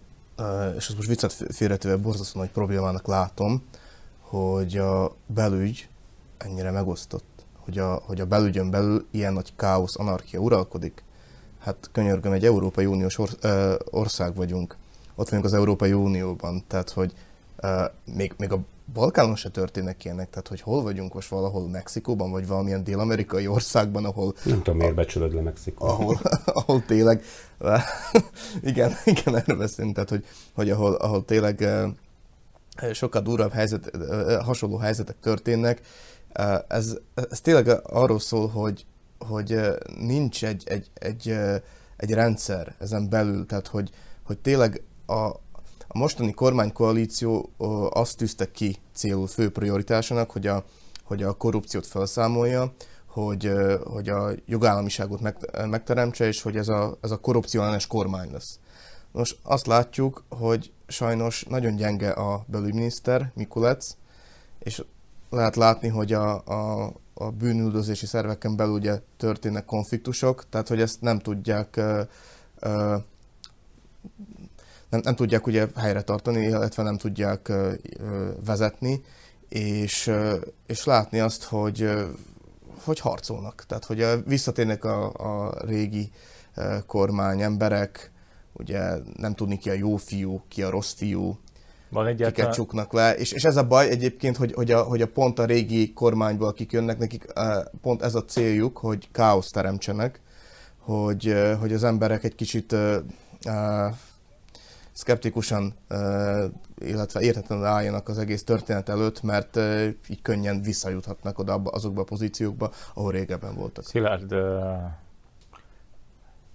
és 0.77 0.87
ezt 0.87 0.95
most 0.95 1.07
viccet 1.07 1.31
félretővel 1.31 1.97
borzasztó 1.97 2.39
nagy 2.39 2.49
problémának 2.49 3.07
látom, 3.07 3.63
hogy 4.19 4.77
a 4.77 5.15
belügy 5.25 5.87
ennyire 6.37 6.71
megosztott, 6.71 7.45
hogy 7.59 7.77
a, 7.77 7.93
hogy 7.93 8.21
a 8.21 8.25
belügyön 8.25 8.69
belül 8.69 9.07
ilyen 9.11 9.33
nagy 9.33 9.55
káosz, 9.55 9.99
anarchia 9.99 10.39
uralkodik. 10.39 11.03
Hát 11.59 11.89
könyörgöm, 11.91 12.31
egy 12.31 12.45
Európai 12.45 12.85
Uniós 12.85 13.17
or, 13.17 13.29
ország 13.89 14.35
vagyunk, 14.35 14.77
ott 15.15 15.29
vagyunk 15.29 15.45
az 15.45 15.53
Európai 15.53 15.93
Unióban, 15.93 16.63
tehát 16.67 16.89
hogy 16.89 17.13
még, 18.15 18.33
még 18.37 18.51
a 18.51 18.59
Balkánon 18.93 19.35
se 19.35 19.49
történnek 19.49 20.05
ilyenek, 20.05 20.29
tehát 20.29 20.47
hogy 20.47 20.61
hol 20.61 20.81
vagyunk 20.81 21.13
most 21.13 21.29
valahol 21.29 21.67
Mexikóban, 21.69 22.31
vagy 22.31 22.47
valamilyen 22.47 22.83
dél-amerikai 22.83 23.47
országban, 23.47 24.05
ahol... 24.05 24.33
Nem 24.43 24.57
tudom, 24.57 24.77
miért 24.77 24.95
becsülöd 24.95 25.33
le 25.33 25.41
Mexikót. 25.41 25.89
Ahol, 25.89 26.19
ahol 26.45 26.85
tényleg... 26.85 27.23
igen, 28.61 28.91
igen, 29.05 29.35
erre 29.35 29.53
beszélünk, 29.53 29.93
tehát 29.93 30.09
hogy, 30.09 30.25
hogy 30.53 30.69
ahol, 30.69 30.93
ahol 30.93 31.25
tényleg 31.25 31.67
sokkal 32.93 33.21
durvább 33.21 33.51
helyzet, 33.51 33.91
hasonló 34.43 34.77
helyzetek 34.77 35.15
történnek. 35.19 35.81
Ez, 36.67 36.97
ez 37.29 37.41
tényleg 37.41 37.79
arról 37.83 38.19
szól, 38.19 38.47
hogy, 38.47 38.85
hogy 39.19 39.59
nincs 39.99 40.45
egy, 40.45 40.63
egy, 40.65 40.89
egy, 40.93 41.37
egy 41.97 42.11
rendszer 42.11 42.75
ezen 42.79 43.09
belül, 43.09 43.45
tehát 43.45 43.67
hogy, 43.67 43.89
hogy 44.23 44.37
tényleg 44.37 44.83
a, 45.05 45.31
a 45.95 45.97
mostani 45.97 46.33
kormánykoalíció 46.33 47.49
azt 47.89 48.17
tűzte 48.17 48.51
ki 48.51 48.77
célul 48.93 49.27
fő 49.27 49.51
prioritásának, 49.51 50.31
hogy 50.31 50.47
a, 50.47 50.63
hogy 51.03 51.23
a 51.23 51.33
korrupciót 51.33 51.87
felszámolja, 51.87 52.73
hogy, 53.05 53.51
hogy 53.83 54.09
a 54.09 54.31
jogállamiságot 54.45 55.19
megteremtse, 55.69 56.27
és 56.27 56.41
hogy 56.41 56.57
ez 56.57 56.67
a, 56.67 56.97
ez 57.01 57.11
a 57.11 57.17
korrupcióellenes 57.17 57.87
kormány 57.87 58.31
lesz. 58.31 58.59
Most 59.11 59.37
azt 59.43 59.67
látjuk, 59.67 60.23
hogy 60.29 60.71
sajnos 60.87 61.43
nagyon 61.43 61.75
gyenge 61.75 62.09
a 62.09 62.45
belügyminiszter, 62.47 63.31
Mikulec, 63.35 63.95
és 64.59 64.83
lehet 65.29 65.55
látni, 65.55 65.87
hogy 65.87 66.13
a, 66.13 66.43
a, 66.45 66.91
a 67.13 67.29
bűnüldözési 67.31 68.05
szerveken 68.05 68.55
belül 68.55 68.73
ugye 68.73 69.01
történnek 69.17 69.65
konfliktusok, 69.65 70.49
tehát 70.49 70.67
hogy 70.67 70.81
ezt 70.81 71.01
nem 71.01 71.19
tudják 71.19 71.75
uh, 71.77 72.01
uh, 72.61 73.01
nem, 74.89 75.01
nem 75.03 75.15
tudják 75.15 75.47
ugye 75.47 75.67
helyre 75.75 76.01
tartani, 76.01 76.45
illetve 76.45 76.83
nem 76.83 76.97
tudják 76.97 77.51
vezetni, 78.45 79.01
és, 79.49 80.11
és 80.67 80.83
látni 80.83 81.19
azt, 81.19 81.43
hogy, 81.43 81.89
hogy 82.83 82.99
harcolnak. 82.99 83.63
Tehát, 83.67 83.85
hogy 83.85 84.05
visszatérnek 84.25 84.83
a, 84.83 85.11
a 85.13 85.53
régi 85.65 86.11
kormány 86.85 87.41
emberek, 87.41 88.11
ugye 88.53 88.97
nem 89.17 89.33
tudni 89.33 89.57
ki 89.57 89.69
a 89.69 89.73
jó 89.73 89.95
fiú, 89.95 90.43
ki 90.47 90.63
a 90.63 90.69
rossz 90.69 90.93
fiú, 90.93 91.39
van 91.89 92.05
egyáltalán... 92.05 92.33
kiket 92.33 92.53
csuknak 92.53 92.93
le, 92.93 93.15
és, 93.15 93.31
és 93.31 93.43
ez 93.43 93.57
a 93.57 93.67
baj 93.67 93.89
egyébként, 93.89 94.37
hogy, 94.37 94.53
hogy, 94.53 94.71
a, 94.71 94.81
hogy 94.81 95.01
a 95.01 95.07
pont 95.07 95.39
a 95.39 95.45
régi 95.45 95.93
kormányból, 95.93 96.47
akik 96.47 96.71
jönnek, 96.71 96.97
nekik 96.97 97.25
pont 97.81 98.01
ez 98.01 98.15
a 98.15 98.25
céljuk, 98.25 98.77
hogy 98.77 99.07
káoszt 99.11 99.53
teremtsenek, 99.53 100.21
hogy, 100.79 101.35
hogy 101.59 101.73
az 101.73 101.83
emberek 101.83 102.23
egy 102.23 102.35
kicsit 102.35 102.75
szkeptikusan, 104.95 105.73
illetve 106.77 107.21
értetlenül 107.21 107.65
álljanak 107.65 108.07
az 108.07 108.17
egész 108.17 108.43
történet 108.43 108.89
előtt, 108.89 109.21
mert 109.21 109.57
így 110.09 110.21
könnyen 110.21 110.61
visszajuthatnak 110.61 111.39
oda 111.39 111.53
azokba 111.53 112.01
a 112.01 112.03
pozíciókba, 112.03 112.71
ahol 112.93 113.11
régebben 113.11 113.55
voltak. 113.55 113.83
Szilárd, 113.83 114.35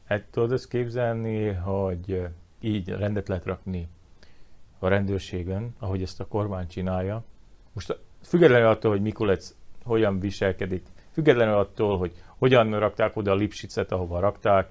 egy 0.06 0.24
tudod 0.24 0.52
ezt 0.52 0.68
képzelni, 0.68 1.52
hogy 1.52 2.28
így 2.60 2.88
rendet 2.88 3.28
lehet 3.28 3.44
rakni 3.44 3.88
a 4.78 4.88
rendőrségen, 4.88 5.74
ahogy 5.78 6.02
ezt 6.02 6.20
a 6.20 6.26
kormány 6.26 6.66
csinálja. 6.66 7.24
Most 7.72 7.98
függetlenül 8.22 8.68
attól, 8.68 8.90
hogy 8.90 9.02
Mikulec 9.02 9.54
hogyan 9.84 10.20
viselkedik, 10.20 10.86
függetlenül 11.12 11.54
attól, 11.54 11.98
hogy 11.98 12.12
hogyan 12.38 12.78
rakták 12.78 13.16
oda 13.16 13.30
a 13.30 13.34
Lipsicet, 13.34 13.92
ahova 13.92 14.20
rakták, 14.20 14.68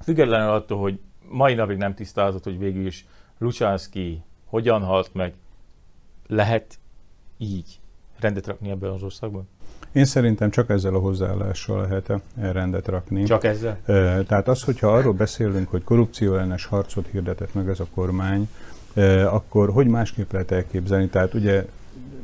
függetlenül 0.00 0.50
attól, 0.50 0.80
hogy 0.80 1.00
mai 1.28 1.54
napig 1.54 1.76
nem 1.76 1.94
tisztázott, 1.94 2.44
hogy 2.44 2.58
végül 2.58 2.86
is 2.86 3.06
Lucsánszki 3.38 4.22
hogyan 4.44 4.82
halt 4.82 5.14
meg, 5.14 5.34
lehet 6.26 6.78
így 7.38 7.80
rendet 8.20 8.46
rakni 8.46 8.70
ebben 8.70 8.90
az 8.90 9.02
országban? 9.02 9.48
Én 9.92 10.04
szerintem 10.04 10.50
csak 10.50 10.70
ezzel 10.70 10.94
a 10.94 10.98
hozzáállással 10.98 11.80
lehet 11.80 12.12
rendet 12.40 12.88
rakni. 12.88 13.24
Csak 13.24 13.44
ezzel? 13.44 13.80
Tehát 14.26 14.48
az, 14.48 14.62
hogyha 14.62 14.92
arról 14.92 15.12
beszélünk, 15.12 15.68
hogy 15.68 15.84
korrupció 15.84 16.34
ellenes 16.34 16.64
harcot 16.64 17.06
hirdetett 17.06 17.54
meg 17.54 17.68
ez 17.68 17.80
a 17.80 17.86
kormány, 17.94 18.48
akkor 19.24 19.70
hogy 19.70 19.86
másképp 19.86 20.32
lehet 20.32 20.50
elképzelni? 20.50 21.08
Tehát 21.08 21.34
ugye 21.34 21.66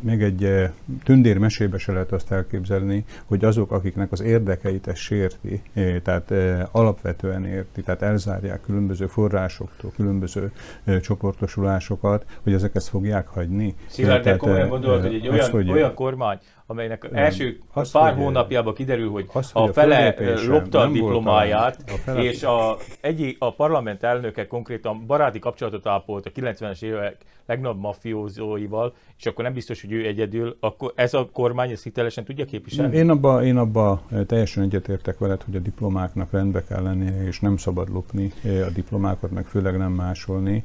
még 0.05 0.23
egy 0.23 0.45
eh, 0.45 0.71
tündér 1.05 1.39
mesébe 1.39 1.79
se 1.79 1.93
lehet 1.93 2.13
azt 2.13 2.33
elképzelni, 2.33 3.05
hogy 3.25 3.45
azok, 3.45 3.73
akiknek 3.73 4.13
az 4.13 4.21
érdekeit 4.21 4.87
ez 4.87 4.99
sérti, 4.99 5.63
eh, 5.73 6.01
tehát 6.03 6.31
eh, 6.31 6.63
alapvetően 6.73 7.45
érti, 7.45 7.83
tehát 7.83 8.03
elzárják 8.03 8.61
különböző 8.61 9.07
forrásoktól, 9.07 9.93
különböző 9.97 10.53
csoportosulásokat, 11.01 12.25
hogy 12.43 12.53
ezek 12.53 12.75
ezt 12.75 12.89
fogják 12.89 13.29
hagyni. 13.29 13.75
Szilárd, 13.87 14.25
de 14.25 14.37
komolyan 14.37 14.69
gondolod, 14.69 15.03
hogy 15.03 15.15
egy 15.15 15.29
olyan, 15.29 15.41
az, 15.41 15.49
hogy 15.49 15.71
olyan 15.71 15.95
kormány, 15.95 16.39
amelynek 16.67 17.11
nem. 17.11 17.25
első 17.25 17.61
az, 17.73 17.91
pár 17.91 18.13
hogy, 18.13 18.23
hónapjában 18.23 18.75
kiderül, 18.75 19.11
hogy 19.11 19.27
az, 19.33 19.51
hogy 19.51 19.69
a 19.69 19.73
fele 19.73 20.15
lopta 20.47 20.81
a 20.81 20.87
diplomáját, 20.87 21.85
a 21.87 21.97
fele... 22.05 22.23
és 22.23 22.43
a, 22.43 22.77
egy, 23.01 23.37
a 23.39 23.55
parlament 23.55 24.03
elnöke 24.03 24.47
konkrétan 24.47 25.07
baráti 25.07 25.39
kapcsolatot 25.39 25.87
ápolt 25.87 26.27
a 26.27 26.31
90-es 26.31 26.83
évek 26.83 27.17
legnagyobb 27.47 27.81
mafiózóival, 27.81 28.95
és 29.19 29.27
akkor 29.27 29.45
nem 29.45 29.53
biztos, 29.53 29.81
hogy 29.81 29.93
ő 29.93 30.07
egyedül, 30.07 30.57
akkor 30.61 30.93
ez 30.95 31.15
a 31.15 31.29
kormány 31.33 31.71
ezt 31.71 31.83
hitelesen 31.83 32.25
tudja 32.25 32.45
képviselni? 32.45 32.97
Én 32.97 33.11
abba, 33.11 33.45
én 33.45 33.57
abba 33.57 34.03
teljesen 34.27 34.63
egyetértek 34.63 35.19
veled, 35.19 35.43
hogy 35.43 35.57
a 35.57 35.59
diplomáknak 35.59 36.33
rendbe 36.33 36.65
kell 36.65 36.83
lennie, 36.83 37.27
és 37.27 37.41
nem 37.41 37.57
szabad 37.57 37.93
lopni 37.93 38.33
a 38.45 38.71
diplomákat, 38.75 39.31
meg 39.31 39.47
főleg 39.47 39.79
nem 39.79 39.93
másolni. 39.93 40.65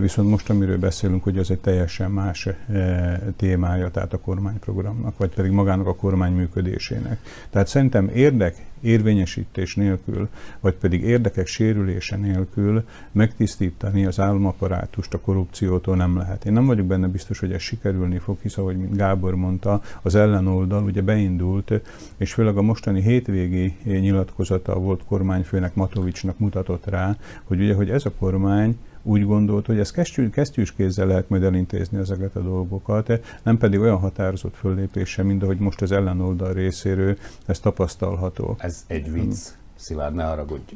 Viszont 0.00 0.30
most, 0.30 0.50
amiről 0.50 0.78
beszélünk, 0.78 1.22
hogy 1.22 1.38
ez 1.38 1.50
egy 1.50 1.60
teljesen 1.60 2.10
más 2.10 2.48
témája, 3.36 3.90
tehát 3.90 4.12
a 4.12 4.20
kormányprogramnak 4.20 5.17
vagy 5.18 5.34
pedig 5.34 5.50
magának 5.50 5.86
a 5.86 5.94
kormány 5.94 6.32
működésének. 6.32 7.18
Tehát 7.50 7.68
szerintem 7.68 8.10
érdek 8.14 8.66
érvényesítés 8.80 9.74
nélkül, 9.74 10.28
vagy 10.60 10.74
pedig 10.74 11.02
érdekek 11.02 11.46
sérülése 11.46 12.16
nélkül 12.16 12.84
megtisztítani 13.12 14.06
az 14.06 14.20
államaparátust 14.20 15.14
a 15.14 15.20
korrupciótól 15.20 15.96
nem 15.96 16.16
lehet. 16.16 16.44
Én 16.44 16.52
nem 16.52 16.66
vagyok 16.66 16.86
benne 16.86 17.06
biztos, 17.06 17.38
hogy 17.38 17.52
ez 17.52 17.60
sikerülni 17.60 18.18
fog, 18.18 18.38
hisz 18.42 18.58
ahogy 18.58 18.76
mint 18.76 18.96
Gábor 18.96 19.34
mondta, 19.34 19.82
az 20.02 20.14
ellenoldal 20.14 20.82
ugye 20.82 21.02
beindult, 21.02 21.72
és 22.16 22.32
főleg 22.32 22.56
a 22.56 22.62
mostani 22.62 23.02
hétvégi 23.02 23.76
nyilatkozata 23.84 24.78
volt 24.78 25.04
kormányfőnek 25.04 25.74
Matovicsnak 25.74 26.38
mutatott 26.38 26.86
rá, 26.86 27.16
hogy 27.44 27.60
ugye, 27.60 27.74
hogy 27.74 27.90
ez 27.90 28.04
a 28.06 28.12
kormány 28.18 28.76
úgy 29.08 29.24
gondolt, 29.24 29.66
hogy 29.66 29.78
ezt 29.78 29.92
kesztyűs 30.32 30.72
kézzel 30.72 31.06
lehet 31.06 31.28
majd 31.28 31.42
elintézni 31.42 31.98
ezeket 31.98 32.36
a 32.36 32.40
dolgokat, 32.40 33.12
nem 33.42 33.58
pedig 33.58 33.80
olyan 33.80 33.98
határozott 33.98 34.56
föllépése, 34.56 35.22
mint 35.22 35.42
ahogy 35.42 35.58
most 35.58 35.82
az 35.82 35.92
ellenoldal 35.92 36.52
részéről 36.52 37.16
ez 37.46 37.60
tapasztalható. 37.60 38.56
Ez 38.58 38.84
egy 38.86 39.12
vicc. 39.12 39.36
Szilárd, 39.74 40.14
ne 40.14 40.24
haragudj. 40.24 40.74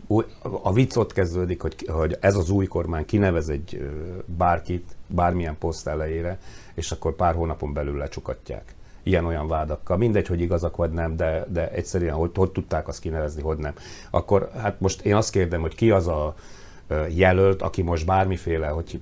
A 0.62 0.72
vicc 0.72 0.96
ott 0.96 1.12
kezdődik, 1.12 1.62
hogy, 1.62 1.74
hogy 1.88 2.16
ez 2.20 2.36
az 2.36 2.50
új 2.50 2.66
kormány 2.66 3.04
kinevez 3.04 3.48
egy 3.48 3.90
bárkit, 4.24 4.96
bármilyen 5.06 5.56
poszt 5.58 5.86
elejére, 5.86 6.38
és 6.74 6.90
akkor 6.90 7.16
pár 7.16 7.34
hónapon 7.34 7.72
belül 7.72 7.96
lecsukatják 7.96 8.74
ilyen-olyan 9.02 9.48
vádakkal. 9.48 9.96
Mindegy, 9.96 10.26
hogy 10.26 10.40
igazak 10.40 10.76
vagy 10.76 10.90
nem, 10.90 11.16
de, 11.16 11.46
de 11.52 11.70
egyszerűen 11.70 12.14
hogy, 12.14 12.30
hogy 12.34 12.50
tudták 12.50 12.88
azt 12.88 13.00
kinevezni, 13.00 13.42
hogy 13.42 13.58
nem. 13.58 13.72
Akkor 14.10 14.50
hát 14.56 14.80
most 14.80 15.00
én 15.00 15.14
azt 15.14 15.30
kérdem, 15.30 15.60
hogy 15.60 15.74
ki 15.74 15.90
az 15.90 16.08
a 16.08 16.34
jelölt, 17.08 17.62
aki 17.62 17.82
most 17.82 18.06
bármiféle 18.06 18.66
hogy 18.66 19.00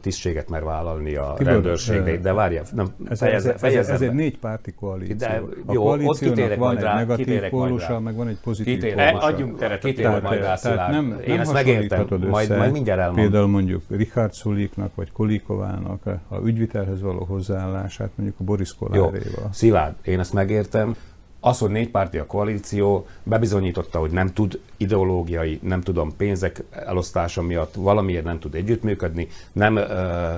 tisztséget 0.00 0.48
mer 0.48 0.64
vállalni 0.64 1.14
a 1.14 1.34
Tibor, 1.36 1.52
rendőrségnek, 1.52 2.20
de 2.20 2.32
várja, 2.32 2.62
nem, 2.72 2.88
ez, 3.08 3.18
fejezze, 3.18 3.54
ez, 3.54 3.62
ez, 3.62 3.88
ez 3.88 4.00
egy 4.00 4.12
négy 4.12 4.38
párti 4.38 4.72
koalíció. 4.72 5.16
De, 5.16 5.42
a 5.66 5.72
jó, 5.72 6.06
ott 6.06 6.18
kitérek 6.18 6.58
van 6.58 6.76
egy 6.76 6.82
rá, 6.82 6.94
negatív 6.94 7.48
pólusa, 7.48 8.00
meg 8.00 8.16
van 8.16 8.28
egy 8.28 8.38
pozitív 8.42 8.74
kitérek, 8.74 9.10
pólusa. 9.10 9.26
Adjunk 9.26 9.58
teret, 9.58 9.80
kitérek 9.80 10.22
majd 10.22 10.40
rá, 10.40 10.54
tehát 10.54 10.90
nem, 10.90 11.18
Én 11.26 11.28
nem 11.28 11.40
ezt 11.40 11.52
megértem, 11.52 12.06
majd, 12.28 12.56
majd 12.56 12.72
mindjárt 12.72 13.00
elmondom. 13.00 13.24
Például 13.24 13.50
mondjuk 13.50 13.82
Richard 13.88 14.32
Szuliknak, 14.32 14.94
vagy 14.94 15.12
Kolikovának 15.12 16.06
a 16.28 16.36
ügyvitelhez 16.44 17.02
való 17.02 17.24
hozzáállását 17.24 18.10
mondjuk 18.14 18.40
a 18.40 18.44
Boris 18.44 18.74
Koláréval. 18.74 19.48
Szilárd, 19.50 19.94
én 20.02 20.18
ezt 20.18 20.32
megértem, 20.32 20.96
az, 21.40 21.58
hogy 21.58 21.70
négy 21.70 21.90
párti 21.90 22.18
a 22.18 22.26
koalíció 22.26 23.06
bebizonyította, 23.22 23.98
hogy 23.98 24.10
nem 24.10 24.32
tud 24.32 24.60
ideológiai, 24.76 25.60
nem 25.62 25.80
tudom, 25.80 26.16
pénzek 26.16 26.62
elosztása 26.70 27.42
miatt 27.42 27.74
valamiért 27.74 28.24
nem 28.24 28.38
tud 28.38 28.54
együttműködni, 28.54 29.28
nem, 29.52 29.78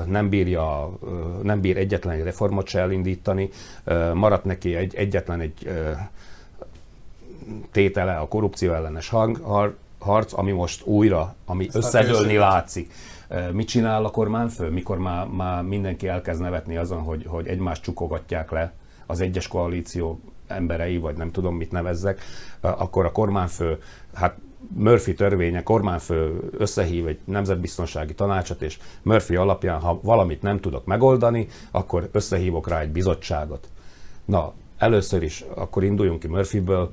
nem, 0.06 0.28
bírja, 0.28 0.92
nem 1.42 1.60
bír 1.60 1.76
egyetlen 1.76 2.14
egy 2.14 2.22
reformot 2.22 2.66
se 2.68 2.80
elindítani, 2.80 3.48
maradt 4.14 4.44
neki 4.44 4.74
egy, 4.74 4.94
egyetlen 4.94 5.40
egy 5.40 5.70
tétele 7.70 8.16
a 8.16 8.28
korrupció 8.28 8.72
ellenes 8.72 9.08
hang, 9.08 9.40
harc, 9.98 10.38
ami 10.38 10.52
most 10.52 10.84
újra, 10.84 11.34
ami 11.44 11.66
Ezt 11.66 11.76
összedőlni 11.76 12.36
látszik. 12.36 12.92
Mit 13.52 13.68
csinál 13.68 14.04
a 14.04 14.10
kormányfő, 14.10 14.70
mikor 14.70 14.98
már, 14.98 15.26
már 15.26 15.62
mindenki 15.62 16.08
elkezd 16.08 16.40
nevetni 16.40 16.76
azon, 16.76 17.02
hogy, 17.02 17.24
hogy 17.26 17.46
egymást 17.46 17.82
csukogatják 17.82 18.50
le 18.50 18.72
az 19.06 19.20
egyes 19.20 19.48
koalíció 19.48 20.20
emberei, 20.50 20.98
vagy 20.98 21.16
nem 21.16 21.30
tudom 21.30 21.56
mit 21.56 21.70
nevezzek, 21.70 22.20
akkor 22.60 23.04
a 23.04 23.12
kormányfő, 23.12 23.78
hát 24.14 24.36
Murphy 24.74 25.14
törvénye, 25.14 25.62
kormányfő 25.62 26.50
összehív 26.58 27.06
egy 27.06 27.18
nemzetbiztonsági 27.24 28.14
tanácsot, 28.14 28.62
és 28.62 28.78
Murphy 29.02 29.36
alapján, 29.36 29.80
ha 29.80 30.00
valamit 30.02 30.42
nem 30.42 30.60
tudok 30.60 30.84
megoldani, 30.84 31.48
akkor 31.70 32.08
összehívok 32.12 32.68
rá 32.68 32.80
egy 32.80 32.90
bizottságot. 32.90 33.68
Na, 34.24 34.52
először 34.78 35.22
is 35.22 35.44
akkor 35.54 35.84
induljunk 35.84 36.20
ki 36.20 36.26
Murphyből. 36.26 36.90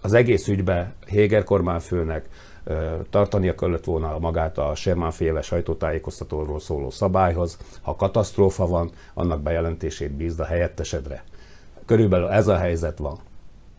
Az 0.00 0.12
egész 0.12 0.48
ügybe 0.48 0.94
Héger 1.06 1.44
kormányfőnek 1.44 2.28
tartania 3.10 3.54
kellett 3.54 3.84
volna 3.84 4.18
magát 4.18 4.58
a 4.58 4.74
Sherman 4.74 5.10
féle 5.10 5.42
sajtótájékoztatóról 5.42 6.60
szóló 6.60 6.90
szabályhoz. 6.90 7.58
Ha 7.82 7.96
katasztrófa 7.96 8.66
van, 8.66 8.90
annak 9.14 9.40
bejelentését 9.40 10.12
bízd 10.12 10.40
a 10.40 10.44
helyettesedre. 10.44 11.24
Körülbelül 11.86 12.28
ez 12.28 12.48
a 12.48 12.56
helyzet 12.56 12.98
van. 12.98 13.18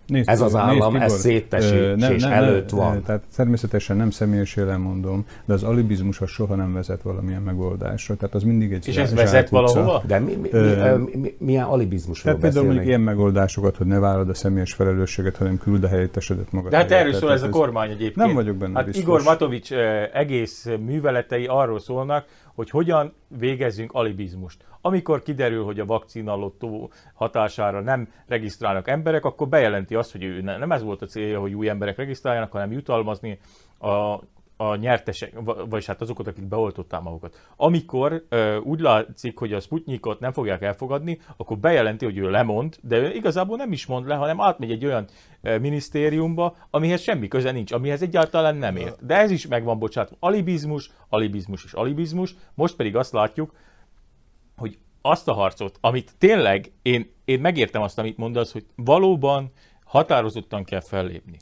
Nézd, 0.08 0.30
ez 0.30 0.41
az 0.41 0.56
állam, 0.56 0.93
nézd, 0.93 1.04
ez 1.04 1.20
széttesítés 1.20 2.24
előtt 2.24 2.70
van. 2.70 3.04
Tehát 3.04 3.24
természetesen 3.36 3.98
nem 3.98 4.10
személyesen 4.10 4.80
mondom, 4.80 5.26
de 5.46 5.54
az 5.54 5.63
alibizmus 5.63 6.22
az 6.22 6.30
soha 6.30 6.56
nem 6.56 6.74
vezet 6.74 7.02
valamilyen 7.02 7.41
megoldásra. 7.41 8.15
Tehát 8.15 8.36
az 8.36 8.43
mindig 8.43 8.74
egy 8.74 8.88
És 8.88 8.98
ez 8.98 9.13
vezet 9.13 9.50
valahova? 9.50 10.04
De 10.08 10.20
mi, 10.20 10.36
mi, 10.36 10.50
mi, 10.52 11.17
mi, 11.17 11.36
milyen 11.38 11.65
alibizmusról 11.65 12.34
Tehát 12.34 12.41
például 12.41 12.65
mondjuk 12.65 12.88
ilyen 12.88 13.02
megoldásokat, 13.02 13.78
hogy 13.78 13.88
ne 13.88 14.00
vállalod 14.00 14.30
a 14.30 14.34
személyes 14.34 14.74
felelősséget, 14.74 15.38
hanem 15.38 15.58
küld 15.58 15.84
a 15.84 15.88
helyettesedet 15.88 16.52
magad. 16.52 16.72
De 16.72 16.78
hát 16.78 16.91
erről 16.91 17.13
szól 17.13 17.32
ez 17.32 17.43
a 17.43 17.50
kormány 17.50 17.89
egyébként. 17.89 18.15
Nem 18.15 18.34
vagyok 18.34 18.56
benne 18.56 18.76
hát 18.76 18.86
biztos. 18.86 19.04
Igor 19.04 19.22
Matovics 19.24 19.72
egész 20.13 20.67
műveletei 20.86 21.46
arról 21.46 21.80
szólnak, 21.80 22.26
hogy 22.58 22.70
hogyan 22.70 23.13
végezzünk 23.28 23.91
alibizmust. 23.91 24.65
Amikor 24.82 25.22
kiderül, 25.22 25.63
hogy 25.63 25.80
a 25.80 25.86
vakcinalottó 25.86 26.91
hatására 27.13 27.82
nem 27.82 28.10
regisztrálnak 28.28 28.88
emberek, 28.88 29.26
akkor 29.26 29.48
bejelenti 29.48 29.96
azt, 29.96 30.12
hogy 30.12 30.24
ő 30.24 30.41
nem 30.41 30.72
ez 30.72 30.84
volt 30.84 31.02
a 31.02 31.06
célja, 31.06 31.39
hogy 31.39 31.54
új 31.54 31.70
emberek 31.70 31.98
regisztráljanak, 31.98 32.52
hanem 32.52 32.72
jutalmazni 32.72 33.39
a 33.80 34.20
a 34.58 34.76
nyertesek, 34.76 35.34
vagy 35.70 35.86
hát 35.86 36.02
azokat, 36.02 36.28
akik 36.28 36.48
beoltották 36.48 37.02
magukat. 37.02 37.52
Amikor 37.56 38.26
ö, 38.30 38.58
úgy 38.58 38.80
látszik, 38.80 39.38
hogy 39.38 39.54
a 39.54 39.60
Sputnikot 39.60 40.20
nem 40.20 40.32
fogják 40.32 40.62
elfogadni, 40.62 41.20
akkor 41.38 41.58
bejelenti, 41.58 42.06
hogy 42.06 42.17
ő 42.17 42.30
lemond, 42.30 42.78
de 42.82 42.98
ő 42.98 43.13
igazából 43.13 43.58
nem 43.58 43.72
is 43.72 43.86
mond 43.86 44.08
le, 44.08 44.15
hanem 44.15 44.41
átmegy 44.41 44.72
egy 44.72 44.86
olyan 44.86 45.08
ö, 45.41 45.58
minisztériumba, 45.58 46.56
amihez 46.70 47.02
semmi 47.02 47.28
köze 47.28 47.52
nincs, 47.52 47.72
amihez 47.72 48.02
egyáltalán 48.02 48.56
nem 48.56 48.76
ért. 48.76 49.06
De 49.06 49.15
ez 49.15 49.32
is 49.32 49.48
megvan 49.48 49.80
bocsánat. 49.80 50.15
Alibizmus, 50.20 50.91
alibizmus 51.10 51.63
és 51.63 51.74
alibizmus. 51.74 52.36
Most 52.54 52.76
pedig 52.76 52.96
azt 52.96 53.13
látjuk, 53.13 53.54
hogy 54.56 54.78
azt 55.02 55.28
a 55.28 55.34
harcot, 55.34 55.78
amit 55.82 56.12
tényleg 56.17 56.72
én, 56.82 57.12
én 57.26 57.39
megértem 57.39 57.82
azt, 57.82 58.00
amit 58.00 58.17
mondasz, 58.17 58.52
hogy 58.52 58.65
valóban 58.76 59.52
határozottan 59.84 60.63
kell 60.63 60.82
fellépni. 60.82 61.38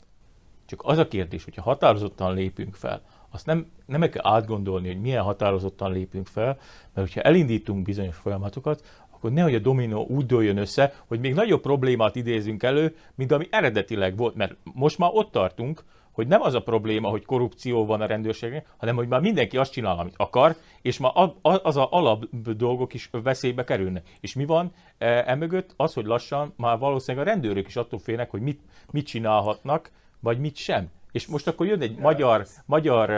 Csak 0.66 0.80
az 0.84 0.98
a 0.98 1.08
kérdés, 1.08 1.44
hogyha 1.44 1.62
határozottan 1.62 2.34
lépünk 2.34 2.74
fel, 2.74 3.02
azt 3.30 3.46
nem, 3.46 3.66
nem 3.86 4.00
kell 4.00 4.26
átgondolni, 4.26 4.86
hogy 4.86 5.00
milyen 5.00 5.22
határozottan 5.22 5.92
lépünk 5.92 6.26
fel, 6.26 6.58
mert 6.94 7.08
hogyha 7.08 7.20
elindítunk 7.20 7.82
bizonyos 7.82 8.16
folyamatokat, 8.16 8.84
akkor 9.10 9.32
nehogy 9.32 9.54
a 9.54 9.58
dominó 9.58 10.06
úgy 10.06 10.26
dőljön 10.26 10.56
össze, 10.56 10.94
hogy 11.06 11.20
még 11.20 11.34
nagyobb 11.34 11.60
problémát 11.60 12.16
idézünk 12.16 12.62
elő, 12.62 12.96
mint 13.14 13.32
ami 13.32 13.46
eredetileg 13.50 14.16
volt, 14.16 14.34
mert 14.34 14.56
most 14.74 14.98
már 14.98 15.10
ott 15.12 15.30
tartunk, 15.30 15.84
hogy 16.16 16.26
nem 16.26 16.42
az 16.42 16.54
a 16.54 16.62
probléma, 16.62 17.08
hogy 17.08 17.24
korrupció 17.24 17.86
van 17.86 18.00
a 18.00 18.06
rendőrségnél, 18.06 18.64
hanem 18.76 18.96
hogy 18.96 19.08
már 19.08 19.20
mindenki 19.20 19.56
azt 19.56 19.72
csinál, 19.72 19.98
amit 19.98 20.14
akar, 20.16 20.56
és 20.82 20.98
már 20.98 21.12
az 21.42 21.76
a 21.76 21.88
alap 21.90 22.24
dolgok 22.56 22.94
is 22.94 23.10
veszélybe 23.12 23.64
kerülnek. 23.64 24.08
És 24.20 24.34
mi 24.34 24.44
van 24.44 24.72
e, 24.98 25.24
emögött? 25.26 25.74
Az, 25.76 25.94
hogy 25.94 26.04
lassan 26.04 26.54
már 26.56 26.78
valószínűleg 26.78 27.26
a 27.26 27.30
rendőrök 27.30 27.66
is 27.66 27.76
attól 27.76 27.98
félnek, 27.98 28.30
hogy 28.30 28.40
mit, 28.40 28.60
mit 28.90 29.06
csinálhatnak, 29.06 29.90
vagy 30.20 30.38
mit 30.38 30.56
sem. 30.56 30.88
És 31.12 31.26
most 31.26 31.48
akkor 31.48 31.66
jön 31.66 31.80
egy 31.80 31.98
magyar, 31.98 32.46
magyar 32.64 33.08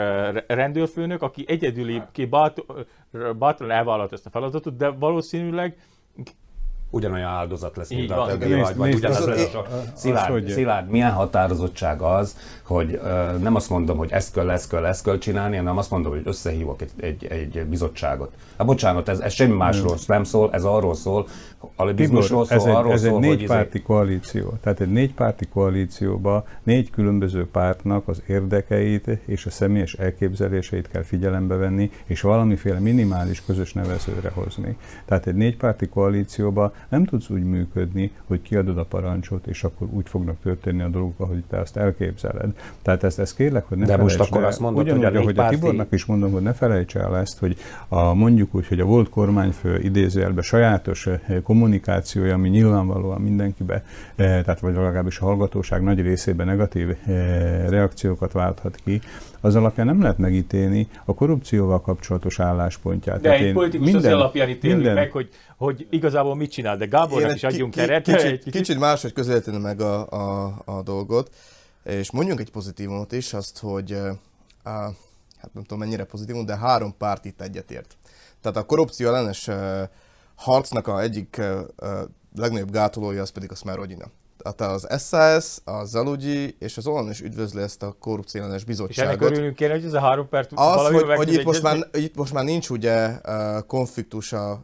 rendőrfőnök, 0.47 1.21
aki 1.21 1.45
egyedüli, 1.47 2.01
ki 2.11 2.25
bátran 3.37 3.71
elvállalt 3.71 4.13
ezt 4.13 4.25
a 4.25 4.29
feladatot, 4.29 4.75
de 4.75 4.89
valószínűleg 4.89 5.77
ugyanolyan 6.89 7.29
áldozat 7.29 7.77
lesz, 7.77 7.89
mint 7.89 8.11
a 8.11 8.25
többi, 8.25 8.53
vagy, 8.53 8.75
vagy 8.75 8.93
ugyanaz 8.93 9.25
lesz 9.25 9.55
szilárd, 9.93 10.49
szilárd, 10.49 10.89
milyen 10.89 11.11
határozottság 11.11 12.01
az, 12.01 12.37
hogy 12.63 12.93
uh, 12.93 13.37
nem 13.37 13.55
azt 13.55 13.69
mondom, 13.69 13.97
hogy 13.97 14.11
ezt 14.11 14.33
kell, 14.33 14.49
ezt 14.49 14.69
kell, 14.69 14.85
ezt 14.85 15.03
kell 15.03 15.17
csinálni, 15.17 15.55
hanem 15.55 15.77
azt 15.77 15.91
mondom, 15.91 16.11
hogy 16.11 16.21
összehívok 16.25 16.81
egy, 16.81 16.91
egy, 16.97 17.25
egy 17.25 17.65
bizottságot. 17.65 18.31
Hát 18.57 18.67
bocsánat, 18.67 19.09
ez, 19.09 19.19
ez 19.19 19.33
semmi 19.33 19.55
másról 19.55 19.97
nem 20.07 20.23
szól, 20.23 20.49
ez 20.53 20.63
arról 20.63 20.95
szól, 20.95 21.27
alibizmusról 21.75 22.45
szól, 22.45 22.57
ez 22.57 22.65
egy, 22.65 22.73
arról 22.73 22.91
ez 22.91 23.01
szól, 23.01 23.23
egy 23.23 23.29
négypárti 23.29 23.77
izé... 23.77 23.85
koalíció. 23.85 24.53
Tehát 24.61 24.79
egy 24.79 24.91
négypárti 24.91 25.45
koalícióban 25.45 26.43
négy 26.63 26.89
különböző 26.89 27.47
pártnak 27.51 28.07
az 28.07 28.21
érdekeit 28.27 29.07
és 29.25 29.45
a 29.45 29.49
személyes 29.49 29.93
elképzeléseit 29.93 30.87
kell 30.87 31.03
figyelembe 31.03 31.55
venni, 31.55 31.91
és 32.05 32.21
valamiféle 32.21 32.79
minimális 32.79 33.43
közös 33.45 33.73
nevezőre 33.73 34.29
hozni. 34.33 34.77
Tehát 35.05 35.27
egy 35.27 35.35
négypárti 35.35 35.87
koalícióban 35.87 36.71
nem 36.89 37.05
tudsz 37.05 37.29
úgy 37.29 37.43
működni, 37.43 38.11
hogy 38.27 38.41
kiadod 38.41 38.77
a 38.77 38.83
parancsot, 38.83 39.47
és 39.47 39.63
akkor 39.63 39.87
úgy 39.91 40.09
fognak 40.09 40.35
történni 40.43 40.81
a 40.81 40.87
dolgok, 40.87 41.19
ahogy 41.19 41.43
te 41.49 41.59
azt 41.59 41.77
elképzeled. 41.77 42.53
Tehát 42.81 43.03
ezt, 43.03 43.19
ezt 43.19 43.35
kérlek, 43.35 43.65
hogy 43.67 43.77
ne 43.77 43.85
De 43.85 43.97
most 43.97 44.19
akkor 44.19 44.43
azt 44.43 44.59
mondod, 44.59 44.83
Ugyanúgy, 44.83 45.03
hogy 45.03 45.15
a 45.15 45.19
ahogy 45.19 45.35
párti... 45.35 45.55
a 45.55 45.57
Tibornak 45.57 45.91
is 45.91 46.05
mondom, 46.05 46.31
hogy 46.31 46.41
ne 46.41 46.53
felejts 46.53 46.95
el 46.95 47.17
ezt, 47.17 47.39
hogy 47.39 47.57
a, 47.87 48.13
mondjuk 48.13 48.55
úgy, 48.55 48.67
hogy 48.67 48.79
a 48.79 48.85
volt 48.85 49.09
kormányfő 49.09 49.79
idézőjelben 49.79 50.43
sajátos 50.43 51.07
kommunikációja, 51.49 52.33
ami 52.33 52.49
nyilvánvalóan 52.49 53.21
mindenkibe, 53.21 53.73
eh, 53.73 53.83
tehát 54.15 54.59
vagy 54.59 54.73
legalábbis 54.73 55.19
a 55.19 55.25
hallgatóság 55.25 55.83
nagy 55.83 56.01
részében 56.01 56.45
negatív 56.45 56.89
eh, 56.89 57.65
reakciókat 57.69 58.31
válthat 58.31 58.75
ki, 58.75 59.01
az 59.41 59.55
alapján 59.55 59.85
nem 59.85 60.01
lehet 60.01 60.17
megítélni 60.17 60.87
a 61.05 61.13
korrupcióval 61.13 61.81
kapcsolatos 61.81 62.39
álláspontját. 62.39 63.21
De 63.21 63.31
egy 63.31 63.53
politikus 63.53 63.91
minden, 63.91 64.11
az 64.11 64.19
alapján 64.19 64.49
ítéli 64.49 64.73
minden... 64.73 64.93
meg, 64.93 65.11
hogy, 65.11 65.29
hogy 65.57 65.87
igazából 65.89 66.35
mit 66.35 66.51
csinál, 66.51 66.77
de 66.77 66.85
Gábornak 66.85 67.35
is 67.35 67.43
adjunk 67.43 67.73
ki, 67.73 67.79
eret. 67.79 68.03
Kicsit, 68.03 68.21
kicsit, 68.21 68.53
kicsit 68.53 68.79
máshogy 68.79 69.13
közelíteni 69.13 69.57
meg 69.57 69.81
a, 69.81 70.09
a, 70.09 70.53
a 70.65 70.81
dolgot, 70.81 71.35
és 71.83 72.11
mondjunk 72.11 72.39
egy 72.39 72.51
pozitívumot 72.51 73.11
is, 73.11 73.33
azt, 73.33 73.59
hogy 73.59 73.91
a, 74.63 74.69
hát 75.41 75.53
nem 75.53 75.63
tudom 75.63 75.79
mennyire 75.79 76.03
pozitívum, 76.03 76.45
de 76.45 76.57
három 76.57 76.97
párt 76.97 77.25
itt 77.25 77.41
egyetért. 77.41 77.97
Tehát 78.41 78.57
a 78.57 78.63
korrupció 78.63 79.07
ellenes 79.07 79.49
harcnak 80.39 80.87
a 80.87 81.01
egyik 81.01 81.41
legnagyobb 82.35 82.71
gátolója 82.71 83.21
az 83.21 83.29
pedig 83.29 83.51
a 83.51 83.55
Smerodina 83.55 84.05
tehát 84.43 84.73
az 84.73 85.03
SAS, 85.07 85.57
a 85.63 85.85
Zalugyi 85.85 86.55
és 86.59 86.77
az 86.77 86.87
Olan 86.87 87.09
is 87.09 87.21
üdvözli 87.21 87.61
ezt 87.61 87.83
a 87.83 87.95
korrupcióellenes 87.99 88.63
bizottságot. 88.63 89.13
És 89.13 89.19
ennek 89.19 89.31
örülünk 89.31 89.55
kéne, 89.55 89.73
hogy 89.73 89.85
ez 89.85 89.93
a 89.93 89.99
három 89.99 90.29
perc 90.29 90.51
Az, 90.55 90.91
hogy, 90.91 91.15
hogy 91.15 91.33
itt, 91.33 91.43
most 91.43 91.61
már, 91.61 91.77
itt 91.93 92.15
most 92.15 92.33
már 92.33 92.43
nincs 92.43 92.69
ugye 92.69 93.11
konfliktus, 93.67 94.33
a, 94.33 94.61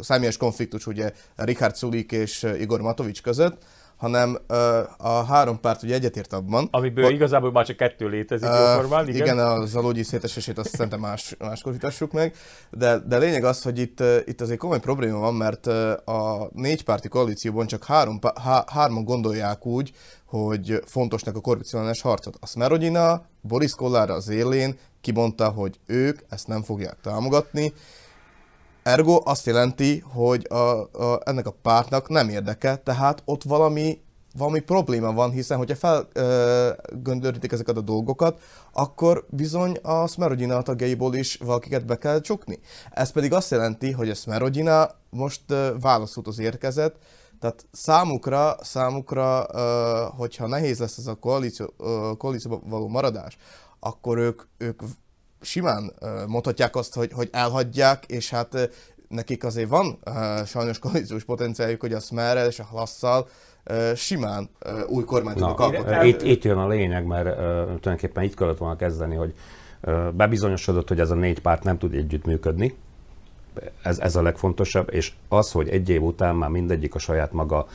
személyes 0.00 0.36
konfliktus 0.36 0.86
ugye 0.86 1.12
Richard 1.36 1.76
Sulik 1.76 2.12
és 2.12 2.46
Igor 2.58 2.80
Matovics 2.80 3.22
között, 3.22 3.64
hanem 3.98 4.38
uh, 4.48 4.56
a 4.96 5.24
három 5.24 5.60
párt 5.60 5.82
ugye 5.82 5.94
egyetért 5.94 6.32
abban. 6.32 6.68
Amiből 6.70 7.04
hogy, 7.04 7.14
igazából 7.14 7.52
már 7.52 7.66
csak 7.66 7.76
kettő 7.76 8.08
létezik 8.08 8.48
uh, 8.48 8.58
jóformán, 8.58 9.08
igen? 9.08 9.20
Igen, 9.20 9.38
a 9.38 9.66
Zalogyi 9.66 10.02
szétesését 10.02 10.58
azt 10.58 10.68
szerintem 10.68 11.00
más, 11.00 11.34
máskor 11.38 11.72
vitassuk 11.72 12.12
meg, 12.12 12.34
de, 12.70 12.98
de 12.98 13.18
lényeg 13.18 13.44
az, 13.44 13.62
hogy 13.62 13.78
itt, 13.78 14.02
itt 14.24 14.40
azért 14.40 14.58
komoly 14.58 14.80
probléma 14.80 15.18
van, 15.18 15.34
mert 15.34 15.66
a 16.06 16.50
négypárti 16.52 17.08
koalícióban 17.08 17.66
csak 17.66 17.84
három, 17.84 18.18
há, 18.42 18.64
hárman 18.72 19.04
gondolják 19.04 19.66
úgy, 19.66 19.92
hogy 20.24 20.80
fontosnak 20.86 21.36
a 21.36 21.40
korrupcióellenes 21.40 22.00
harcot. 22.00 22.36
A 22.40 22.46
Smerodina, 22.46 23.22
Boris 23.40 23.72
Kollára 23.72 24.14
az 24.14 24.28
élén 24.28 24.78
kimondta, 25.00 25.48
hogy 25.48 25.78
ők 25.86 26.20
ezt 26.28 26.46
nem 26.46 26.62
fogják 26.62 26.96
támogatni, 27.02 27.72
Ergo 28.88 29.20
azt 29.24 29.46
jelenti, 29.46 29.98
hogy 29.98 30.46
a, 30.48 30.54
a, 30.54 31.20
ennek 31.24 31.46
a 31.46 31.56
pártnak 31.62 32.08
nem 32.08 32.28
érdeke, 32.28 32.76
tehát 32.76 33.22
ott 33.24 33.42
valami, 33.42 34.00
valami 34.36 34.60
probléma 34.60 35.12
van, 35.12 35.30
hiszen 35.30 35.58
hogyha 35.58 35.76
felgöndörítik 35.76 37.52
ezeket 37.52 37.76
a 37.76 37.80
dolgokat, 37.80 38.40
akkor 38.72 39.26
bizony 39.30 39.78
a 39.82 40.06
Smerodina 40.06 40.62
tagjaiból 40.62 41.14
is 41.14 41.36
valakiket 41.36 41.86
be 41.86 41.98
kell 41.98 42.20
csukni. 42.20 42.58
Ez 42.90 43.10
pedig 43.10 43.32
azt 43.32 43.50
jelenti, 43.50 43.92
hogy 43.92 44.10
a 44.10 44.14
Smerodina 44.14 44.90
most 45.10 45.42
az 46.22 46.38
érkezett, 46.38 46.96
tehát 47.40 47.66
számukra, 47.72 48.56
számukra, 48.62 49.46
hogyha 50.16 50.46
nehéz 50.46 50.78
lesz 50.78 50.98
ez 50.98 51.06
a 51.06 51.14
koalíció, 51.14 51.74
koalícióban 52.18 52.62
való 52.68 52.88
maradás, 52.88 53.36
akkor 53.80 54.18
ők, 54.18 54.42
ők 54.58 54.82
simán 55.40 55.92
mondhatják 56.26 56.76
azt, 56.76 56.94
hogy, 56.94 57.12
hogy 57.12 57.28
elhagyják, 57.32 58.04
és 58.06 58.30
hát 58.30 58.70
nekik 59.08 59.44
azért 59.44 59.68
van 59.68 59.98
sajnos 60.46 60.78
koalíciós 60.78 61.24
potenciáljuk, 61.24 61.80
hogy 61.80 61.92
a 61.92 62.00
Smerrel 62.00 62.46
és 62.46 62.58
a 62.58 62.64
Halasszal 62.64 63.28
simán 63.94 64.50
új 64.88 65.04
kormányt 65.04 65.36
tudnak 65.36 65.60
alkotni. 65.60 66.08
Itt, 66.08 66.22
itt 66.22 66.44
jön 66.44 66.58
a 66.58 66.68
lényeg, 66.68 67.06
mert 67.06 67.36
tulajdonképpen 67.36 68.22
itt 68.22 68.34
kellett 68.34 68.58
volna 68.58 68.76
kezdeni, 68.76 69.14
hogy 69.14 69.34
bebizonyosodott, 70.12 70.88
hogy 70.88 71.00
ez 71.00 71.10
a 71.10 71.14
négy 71.14 71.40
párt 71.40 71.62
nem 71.62 71.78
tud 71.78 71.94
együttműködni, 71.94 72.76
ez, 73.82 73.98
ez 73.98 74.16
a 74.16 74.22
legfontosabb, 74.22 74.88
és 74.92 75.12
az, 75.28 75.52
hogy 75.52 75.68
egy 75.68 75.88
év 75.88 76.02
után 76.02 76.36
már 76.36 76.50
mindegyik 76.50 76.94
a 76.94 76.98
saját 76.98 77.32
maga 77.32 77.66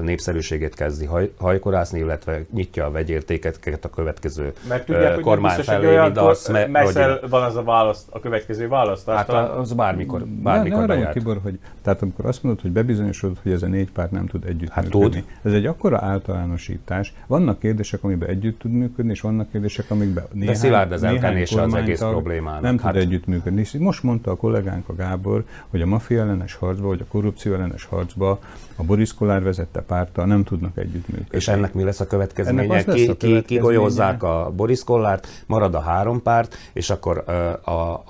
népszerűségét 0.00 0.74
kezdi 0.74 1.04
haj, 1.04 1.32
hajkorászni, 1.38 1.98
illetve 1.98 2.42
nyitja 2.52 2.86
a 2.86 2.90
vegyértéket 2.90 3.84
a 3.84 3.90
következő 3.90 4.52
Mert 4.68 4.86
tudják, 4.86 5.20
kormány 5.20 5.56
biztos, 5.56 5.74
felé, 5.74 5.86
olyan 5.86 6.16
az 6.16 6.52
messze 6.70 7.20
van 7.30 7.42
az 7.42 7.56
a 7.56 7.62
választ, 7.62 8.06
a 8.10 8.20
következő 8.20 8.68
választás. 8.68 9.16
Hát 9.16 9.26
talán... 9.26 9.50
az 9.50 9.72
bármikor, 9.72 10.26
bármikor 10.26 10.78
ne, 10.78 10.86
ne 10.86 10.94
bejár. 10.94 11.12
Tibor, 11.12 11.38
hogy, 11.42 11.58
tehát 11.82 12.02
amikor 12.02 12.26
azt 12.26 12.42
mondod, 12.42 12.62
hogy 12.62 12.70
bebizonyosodott, 12.70 13.38
hogy 13.42 13.52
ez 13.52 13.62
a 13.62 13.66
négy 13.66 13.90
párt 13.90 14.10
nem 14.10 14.26
tud 14.26 14.44
együtt 14.44 14.70
hát 14.70 14.84
működni. 14.84 15.20
Tud. 15.20 15.24
Ez 15.42 15.52
egy 15.52 15.66
akkora 15.66 15.98
általánosítás. 16.00 17.14
Vannak 17.26 17.58
kérdések, 17.58 18.04
amiben 18.04 18.28
együtt 18.28 18.58
tud 18.58 18.70
működni, 18.70 19.10
és 19.10 19.20
vannak 19.20 19.50
kérdések, 19.50 19.90
amikben 19.90 20.24
néhány, 20.32 20.52
De 20.52 20.58
szilárd 20.60 20.92
az 20.92 21.02
elkenése 21.02 21.62
az 21.62 21.74
egész 21.74 21.98
problémának. 21.98 22.60
Nem 22.62 22.78
hát... 22.78 22.92
tud 22.92 23.02
együtt 23.02 23.26
működni. 23.26 23.66
Most 23.78 24.02
mondta 24.02 24.30
a 24.30 24.36
kollégánk 24.36 24.88
a 24.88 24.94
Gábor, 24.94 25.44
hogy 25.68 25.82
a 25.82 25.86
mafia 25.86 26.20
ellenes 26.20 26.54
harcba, 26.54 26.86
vagy 26.86 27.00
a 27.00 27.04
korrupció 27.08 27.54
ellenes 27.54 27.84
harcba 27.84 28.38
a 28.76 28.82
Boris 28.82 29.14
Kollár 29.14 29.42
vezette 29.42 29.80
párttal 29.80 30.26
nem 30.26 30.44
tudnak 30.44 30.78
együttműködni. 30.78 31.36
És 31.36 31.48
ennek 31.48 31.74
mi 31.74 31.82
lesz 31.82 32.00
a 32.00 32.06
következménye? 32.06 32.84
Ki, 32.84 33.06
a 33.06 33.16
ki, 33.16 33.42
kigolyózzák 33.42 34.22
a 34.22 34.52
Boris 34.56 34.84
Kollárt, 34.84 35.26
marad 35.46 35.74
a 35.74 35.80
három 35.80 36.22
párt, 36.22 36.56
és 36.72 36.90
akkor 36.90 37.24
a, 37.64 37.70
a, 37.70 38.02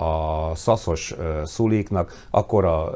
a 0.51 0.55
szaszos 0.55 1.14
szuliknak 1.44 2.27
akkora 2.31 2.90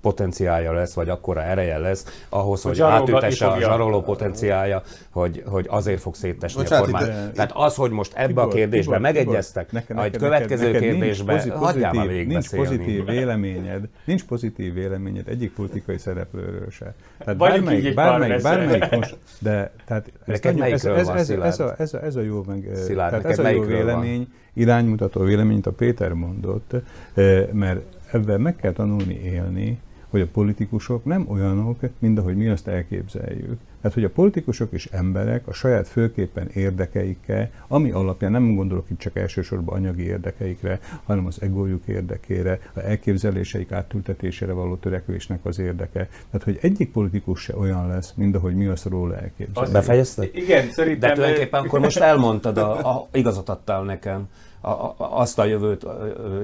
potenciálja 0.00 0.72
lesz, 0.72 0.94
vagy 0.94 1.08
akkora 1.08 1.42
ereje 1.42 1.78
lesz 1.78 2.24
ahhoz, 2.28 2.62
hogy, 2.62 2.80
hogy 2.80 2.90
átütesse 2.90 3.46
a 3.46 3.60
zsaroló 3.60 4.02
potenciálja, 4.02 4.82
hogy, 5.10 5.42
hogy 5.46 5.66
azért 5.68 6.00
fog 6.00 6.14
széttesni 6.14 6.62
Bocsánat, 6.62 6.88
a 6.88 6.90
kormány. 6.90 7.08
De, 7.08 7.30
Tehát 7.34 7.52
az, 7.54 7.74
hogy 7.74 7.90
most 7.90 8.12
ebbe 8.14 8.26
Tibor, 8.26 8.44
a 8.44 8.48
kérdésbe 8.48 8.96
Tibor, 8.96 8.98
megegyeztek, 8.98 9.72
neked, 9.72 10.16
következő 10.16 10.66
neked, 10.66 10.80
kérdésbe 10.80 11.34
nincs 11.34 11.54
hagyjál 11.54 11.92
már 11.92 12.06
Nincs 12.06 12.50
pozitív 12.50 13.04
véleményed, 13.04 13.88
nincs 14.04 14.24
pozitív 14.24 14.74
véleményed 14.74 15.28
egyik 15.28 15.52
politikai 15.52 15.98
szereplőről 16.30 16.70
se. 16.70 16.94
Tehát 17.18 17.38
Vagy 17.38 17.50
bármelyik, 17.50 17.94
bármelyik, 17.94 18.42
bármelyik 18.42 18.90
most, 18.90 19.16
de 19.38 19.72
tehát 19.84 20.12
ez, 20.26 20.40
ez, 20.42 20.84
ez, 20.84 21.08
ez, 21.08 21.30
ez, 21.30 21.60
a, 21.60 21.74
ez, 21.78 21.94
a, 21.94 22.04
ez 22.04 22.16
a 22.16 22.20
jó, 22.20 22.44
meg, 22.46 22.70
Szilárd, 22.74 23.10
tehát 23.10 23.26
ez 23.26 23.38
a 23.38 23.48
jó 23.48 23.62
vélemény, 23.62 24.18
van? 24.18 24.32
iránymutató 24.52 25.20
véleményt 25.20 25.66
a 25.66 25.72
Péter 25.72 26.12
mondott, 26.12 26.74
mert 27.52 27.80
ebben 28.12 28.40
meg 28.40 28.56
kell 28.56 28.72
tanulni 28.72 29.20
élni, 29.24 29.78
hogy 30.08 30.20
a 30.20 30.26
politikusok 30.32 31.04
nem 31.04 31.26
olyanok, 31.28 31.78
mint 31.98 32.18
ahogy 32.18 32.36
mi 32.36 32.48
azt 32.48 32.68
elképzeljük. 32.68 33.58
Tehát, 33.84 33.98
hogy 33.98 34.08
a 34.08 34.14
politikusok 34.14 34.72
és 34.72 34.88
emberek 34.92 35.48
a 35.48 35.52
saját 35.52 35.88
főképpen 35.88 36.48
érdekeikkel, 36.48 37.50
ami 37.68 37.90
alapján 37.90 38.30
nem 38.30 38.54
gondolok 38.54 38.90
itt 38.90 38.98
csak 38.98 39.16
elsősorban 39.16 39.76
anyagi 39.76 40.02
érdekeikre, 40.02 40.80
hanem 41.04 41.26
az 41.26 41.42
egójuk 41.42 41.86
érdekére, 41.86 42.58
a 42.74 42.80
elképzeléseik 42.80 43.72
átültetésére 43.72 44.52
való 44.52 44.76
törekvésnek 44.76 45.44
az 45.44 45.58
érdeke. 45.58 46.08
Tehát, 46.30 46.42
hogy 46.44 46.58
egyik 46.60 46.92
politikus 46.92 47.40
se 47.40 47.56
olyan 47.56 47.88
lesz, 47.88 48.12
mint 48.16 48.36
ahogy 48.36 48.54
mi 48.54 48.66
azt 48.66 48.84
róla 48.84 49.16
elképzeljük. 49.16 49.72
Befejezte? 49.72 50.24
Igen, 50.32 50.70
szerintem. 50.70 51.08
De 51.08 51.14
tulajdonképpen 51.14 51.64
akkor 51.64 51.80
most 51.80 51.98
elmondtad, 51.98 52.58
a, 52.58 52.94
a, 52.94 53.08
igazat 53.12 53.48
adtál 53.48 53.82
nekem 53.82 54.28
a, 54.64 54.94
azt 54.98 55.38
a 55.38 55.44
jövőt 55.44 55.86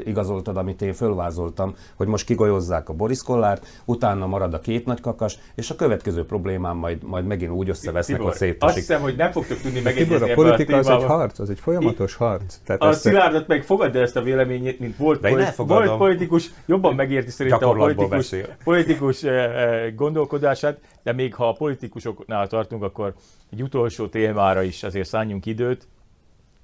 igazoltad, 0.04 0.56
amit 0.56 0.82
én 0.82 0.92
fölvázoltam, 0.92 1.74
hogy 1.96 2.06
most 2.06 2.26
kigolyozzák 2.26 2.88
a 2.88 2.92
Boris 2.92 3.22
Kollárt, 3.22 3.66
utána 3.84 4.26
marad 4.26 4.54
a 4.54 4.60
két 4.60 4.86
nagy 4.86 5.00
kakas, 5.00 5.38
és 5.54 5.70
a 5.70 5.76
következő 5.76 6.24
problémám 6.24 6.76
majd, 6.76 7.02
majd 7.02 7.26
megint 7.30 7.50
úgy 7.50 7.68
összevesznek, 7.68 8.16
Tibor, 8.16 8.30
hogy 8.30 8.40
szétesik. 8.40 8.62
Azt 8.62 8.74
hiszem, 8.74 9.00
hogy 9.00 9.16
nem 9.16 9.32
fogtok 9.32 9.56
tudni 9.56 9.78
Tibor, 9.78 9.92
megegyezni 9.92 10.14
a 10.14 10.30
ebben 10.30 10.34
politika 10.34 10.76
az 10.76 10.88
egy 10.88 11.02
harc, 11.02 11.38
az 11.38 11.50
egy 11.50 11.60
folyamatos 11.60 12.14
harc. 12.14 12.56
Tehát 12.64 12.82
A 12.82 12.92
Szilárdat 12.92 13.46
meg 13.46 13.64
fogadd 13.64 13.96
el 13.96 14.02
ezt 14.02 14.16
a 14.16 14.22
véleményét, 14.22 14.80
mint 14.80 14.96
volt, 14.96 15.20
polit- 15.20 15.56
volt 15.56 15.96
politikus, 15.96 16.50
jobban 16.66 16.94
megérti 16.94 17.30
szerintem 17.30 17.68
a 17.68 17.72
politikus, 17.72 18.08
beszél. 18.08 18.56
politikus 18.64 19.22
eh, 19.22 19.44
eh, 19.44 19.94
gondolkodását, 19.94 20.78
de 21.02 21.12
még 21.12 21.34
ha 21.34 21.48
a 21.48 21.52
politikusoknál 21.52 22.46
tartunk, 22.46 22.82
akkor 22.82 23.14
egy 23.52 23.62
utolsó 23.62 24.06
témára 24.06 24.62
is 24.62 24.82
azért 24.82 25.08
szálljunk 25.08 25.46
időt, 25.46 25.88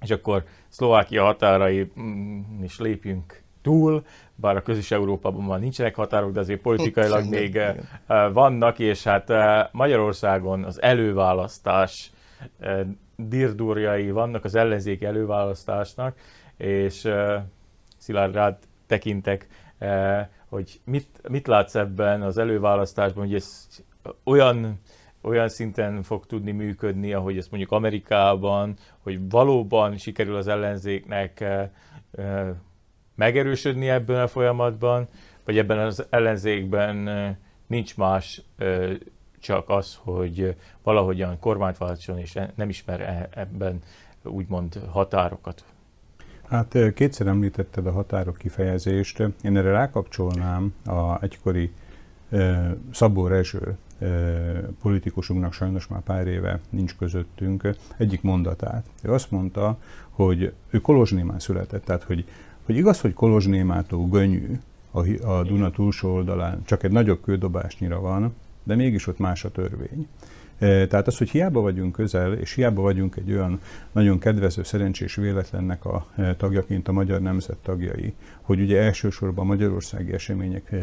és 0.01 0.09
akkor 0.09 0.43
Szlovákia 0.69 1.23
határai 1.23 1.91
mm, 1.99 2.63
is 2.63 2.79
lépjünk 2.79 3.45
túl, 3.67 4.03
bár 4.35 4.55
a 4.55 4.61
közös 4.61 4.91
Európában 4.91 5.43
már 5.43 5.59
nincsenek 5.59 5.95
határok, 5.95 6.31
de 6.31 6.39
azért 6.39 6.61
politikailag 6.61 7.19
Semmi, 7.19 7.35
még 7.35 7.47
igen. 7.47 7.77
eh, 8.07 8.33
vannak, 8.33 8.79
és 8.79 9.03
hát 9.03 9.29
eh, 9.29 9.67
Magyarországon 9.71 10.63
az 10.63 10.81
előválasztás 10.81 12.11
eh, 12.59 12.79
dirdurjai 13.15 14.11
vannak 14.11 14.43
az 14.43 14.55
ellenzéki 14.55 15.05
előválasztásnak, 15.05 16.17
és 16.57 17.09
Szilárd 17.97 18.33
rád 18.33 18.57
tekintek, 18.87 19.47
hogy 20.49 20.79
mit, 20.83 21.07
mit 21.29 21.47
látsz 21.47 21.75
ebben 21.75 22.21
az 22.21 22.37
előválasztásban, 22.37 23.25
hogy 23.25 23.35
ez 23.35 23.67
olyan, 24.23 24.79
olyan 25.21 25.49
szinten 25.49 26.03
fog 26.03 26.25
tudni 26.25 26.51
működni, 26.51 27.13
ahogy 27.13 27.37
ezt 27.37 27.51
mondjuk 27.51 27.71
Amerikában, 27.71 28.73
hogy 29.03 29.29
valóban 29.29 29.97
sikerül 29.97 30.35
az 30.35 30.47
ellenzéknek 30.47 31.43
megerősödni 33.17 33.89
ebben 33.89 34.21
a 34.21 34.27
folyamatban, 34.27 35.07
vagy 35.45 35.57
ebben 35.57 35.79
az 35.79 36.05
ellenzékben 36.09 37.09
nincs 37.67 37.97
más, 37.97 38.41
csak 39.39 39.69
az, 39.69 39.97
hogy 40.03 40.55
valahogyan 40.83 41.39
kormányt 41.39 41.77
váltson, 41.77 42.19
és 42.19 42.35
e- 42.35 42.51
nem 42.55 42.69
ismer 42.69 43.01
e- 43.01 43.29
ebben 43.33 43.81
úgymond 44.23 44.81
határokat. 44.91 45.63
Hát 46.49 46.77
kétszer 46.93 47.27
említetted 47.27 47.87
a 47.87 47.91
határok 47.91 48.37
kifejezést. 48.37 49.23
Én 49.41 49.57
erre 49.57 49.71
rákapcsolnám 49.71 50.73
a 50.85 51.23
egykori 51.23 51.71
Szabó 52.91 53.27
Rezső 53.27 53.77
politikusunknak 54.81 55.53
sajnos 55.53 55.87
már 55.87 56.01
pár 56.01 56.27
éve 56.27 56.59
nincs 56.69 56.95
közöttünk 56.95 57.69
egyik 57.97 58.21
mondatát. 58.21 58.85
Ő 59.03 59.11
azt 59.11 59.31
mondta, 59.31 59.77
hogy 60.09 60.53
ő 60.69 60.77
Kolozsnémán 60.77 61.39
született, 61.39 61.85
tehát 61.85 62.03
hogy, 62.03 62.25
hogy 62.67 62.77
igaz, 62.77 63.01
hogy 63.01 63.13
Kolozsnémától 63.13 64.07
Gönyű 64.07 64.59
a, 64.91 65.27
a 65.27 65.43
Duna 65.43 65.71
túlsó 65.71 66.13
oldalán 66.13 66.61
csak 66.65 66.83
egy 66.83 66.91
nagyobb 66.91 67.21
kődobásnyira 67.23 67.99
van, 67.99 68.35
de 68.63 68.75
mégis 68.75 69.07
ott 69.07 69.19
más 69.19 69.45
a 69.45 69.51
törvény. 69.51 70.07
E, 70.57 70.87
Tehát 70.87 71.07
az, 71.07 71.17
hogy 71.17 71.29
hiába 71.29 71.61
vagyunk 71.61 71.91
közel, 71.91 72.33
és 72.33 72.53
hiába 72.53 72.81
vagyunk 72.81 73.15
egy 73.15 73.31
olyan 73.31 73.59
nagyon 73.91 74.19
kedvező, 74.19 74.63
szerencsés 74.63 75.15
véletlennek 75.15 75.85
a 75.85 76.07
e, 76.15 76.35
tagjaként 76.35 76.87
a 76.87 76.91
magyar 76.91 77.21
nemzet 77.21 77.57
tagjai, 77.57 78.13
hogy 78.41 78.59
ugye 78.59 78.81
elsősorban 78.81 79.45
a 79.45 79.47
magyarországi 79.47 80.13
események 80.13 80.71
e, 80.71 80.77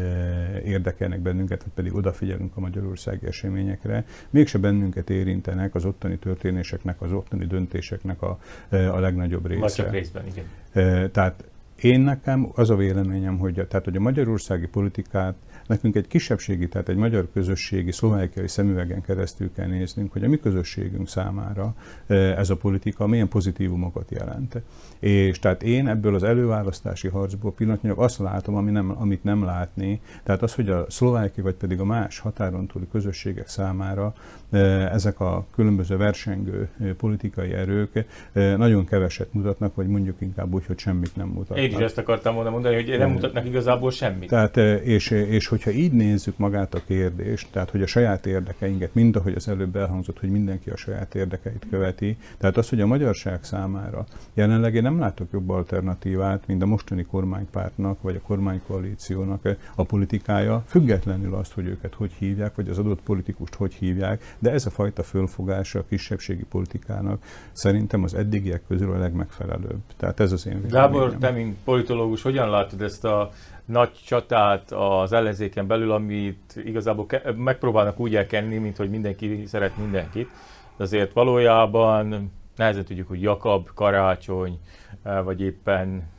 érdekelnek 0.63 1.19
bennünket, 1.19 1.63
vagy 1.63 1.73
pedig 1.73 1.95
odafigyelünk 1.95 2.57
a 2.57 2.59
magyarországi 2.59 3.25
eseményekre, 3.25 4.05
mégse 4.29 4.57
bennünket 4.57 5.09
érintenek 5.09 5.75
az 5.75 5.85
ottani 5.85 6.17
történéseknek, 6.17 7.01
az 7.01 7.11
ottani 7.11 7.45
döntéseknek 7.45 8.21
a, 8.21 8.39
a 8.69 8.99
legnagyobb 8.99 9.47
része. 9.47 9.59
Vagy 9.59 9.73
csak 9.73 9.91
részben, 9.91 10.23
igen. 10.27 11.11
Tehát 11.11 11.43
én 11.85 11.99
nekem 11.99 12.51
az 12.55 12.69
a 12.69 12.75
véleményem, 12.75 13.37
hogy 13.37 13.53
tehát, 13.53 13.85
hogy 13.85 13.95
a 13.95 13.99
magyarországi 13.99 14.67
politikát 14.67 15.35
nekünk 15.67 15.95
egy 15.95 16.07
kisebbségi, 16.07 16.67
tehát 16.67 16.89
egy 16.89 16.95
magyar 16.95 17.27
közösségi, 17.33 17.91
szlovákiai 17.91 18.47
szemüvegen 18.47 19.01
keresztül 19.01 19.51
kell 19.55 19.67
néznünk, 19.67 20.11
hogy 20.11 20.23
a 20.23 20.27
mi 20.27 20.37
közösségünk 20.37 21.07
számára 21.07 21.75
e, 22.07 22.15
ez 22.15 22.49
a 22.49 22.55
politika 22.55 23.07
milyen 23.07 23.27
pozitívumokat 23.27 24.11
jelent. 24.11 24.61
És 24.99 25.39
tehát 25.39 25.63
én 25.63 25.87
ebből 25.87 26.15
az 26.15 26.23
előválasztási 26.23 27.07
harcból 27.07 27.53
pillanatnyilag 27.53 27.99
azt 27.99 28.19
látom, 28.19 28.55
ami 28.55 28.71
nem, 28.71 28.95
amit 28.99 29.23
nem 29.23 29.43
látni, 29.43 30.01
tehát 30.23 30.41
az, 30.41 30.53
hogy 30.53 30.69
a 30.69 30.85
szlováki 30.89 31.41
vagy 31.41 31.55
pedig 31.55 31.79
a 31.79 31.85
más 31.85 32.19
határon 32.19 32.67
túli 32.67 32.87
közösségek 32.91 33.47
számára 33.47 34.13
e, 34.51 34.57
ezek 34.91 35.19
a 35.19 35.45
különböző 35.55 35.97
versengő 35.97 36.69
e, 36.79 36.93
politikai 36.93 37.53
erők 37.53 38.05
nagyon 38.33 38.85
keveset 38.85 39.33
mutatnak, 39.33 39.75
vagy 39.75 39.87
mondjuk 39.87 40.21
inkább 40.21 40.53
úgy, 40.53 40.65
hogy 40.65 40.79
semmit 40.79 41.15
nem 41.15 41.27
mutatnak. 41.27 41.57
Én 41.57 41.71
is 41.71 41.77
ezt 41.77 41.97
akartam 41.97 42.35
volna 42.35 42.49
mondani, 42.49 42.75
hogy 42.75 42.97
nem 42.97 43.11
mutatnak 43.11 43.45
igazából 43.45 43.91
semmit. 43.91 44.29
Tehát, 44.29 44.57
eh, 44.57 44.87
és, 44.87 45.09
és 45.09 45.47
hogyha 45.55 45.71
így 45.71 45.91
nézzük 45.91 46.37
magát 46.37 46.73
a 46.73 46.81
kérdést, 46.87 47.47
tehát 47.51 47.69
hogy 47.69 47.81
a 47.81 47.87
saját 47.87 48.25
érdekeinket, 48.25 48.93
mind 48.93 49.15
ahogy 49.15 49.33
az 49.35 49.47
előbb 49.47 49.75
elhangzott, 49.75 50.19
hogy 50.19 50.29
mindenki 50.29 50.69
a 50.69 50.75
saját 50.75 51.15
érdekeit 51.15 51.65
követi, 51.69 52.17
tehát 52.37 52.57
az, 52.57 52.69
hogy 52.69 52.81
a 52.81 52.85
magyarság 52.85 53.43
számára 53.43 54.05
jelenleg 54.33 54.75
én 54.75 54.81
nem 54.81 54.99
látok 54.99 55.27
jobb 55.31 55.49
alternatívát, 55.49 56.47
mint 56.47 56.61
a 56.61 56.65
mostani 56.65 57.03
kormánypártnak, 57.03 58.01
vagy 58.01 58.15
a 58.15 58.21
kormánykoalíciónak 58.27 59.49
a 59.75 59.83
politikája, 59.83 60.63
függetlenül 60.67 61.35
azt, 61.35 61.53
hogy 61.53 61.65
őket 61.67 61.93
hogy 61.93 62.11
hívják, 62.11 62.55
vagy 62.55 62.69
az 62.69 62.77
adott 62.77 63.01
politikust 63.01 63.53
hogy 63.53 63.73
hívják, 63.73 64.35
de 64.39 64.51
ez 64.51 64.65
a 64.65 64.69
fajta 64.69 65.03
fölfogása 65.03 65.79
a 65.79 65.85
kisebbségi 65.89 66.45
politikának 66.49 67.23
szerintem 67.51 68.03
az 68.03 68.13
eddigiek 68.13 68.61
közül 68.67 68.91
a 68.91 68.97
legmegfelelőbb. 68.97 69.81
Tehát 69.97 70.19
ez 70.19 70.31
az 70.31 70.47
én 70.47 70.61
Gábor, 70.67 70.91
véleményem. 70.91 71.19
te 71.19 71.31
mint 71.31 71.55
politológus, 71.63 72.21
hogyan 72.21 72.49
látod 72.49 72.81
ezt 72.81 73.05
a 73.05 73.31
nagy 73.65 73.91
csatát 74.05 74.71
az 74.71 75.13
ellenzéken 75.13 75.67
belül, 75.67 75.91
amit 75.91 76.61
igazából 76.65 77.05
ke- 77.05 77.35
megpróbálnak 77.35 77.99
úgy 77.99 78.15
elkenni, 78.15 78.57
mint 78.57 78.77
hogy 78.77 78.89
mindenki 78.89 79.43
szeret 79.45 79.77
mindenkit. 79.77 80.29
De 80.77 80.83
azért 80.83 81.13
valójában 81.13 82.31
nehezen 82.55 82.85
tudjuk, 82.85 83.07
hogy 83.07 83.21
Jakab, 83.21 83.69
Karácsony, 83.73 84.59
eh, 85.03 85.23
vagy 85.23 85.41
éppen 85.41 86.09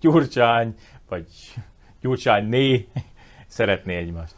Gyurcsány, 0.00 0.74
vagy 1.08 1.26
Gyurcsány 2.00 2.48
né 2.48 2.88
szeretné 3.46 3.96
egymást. 3.96 4.34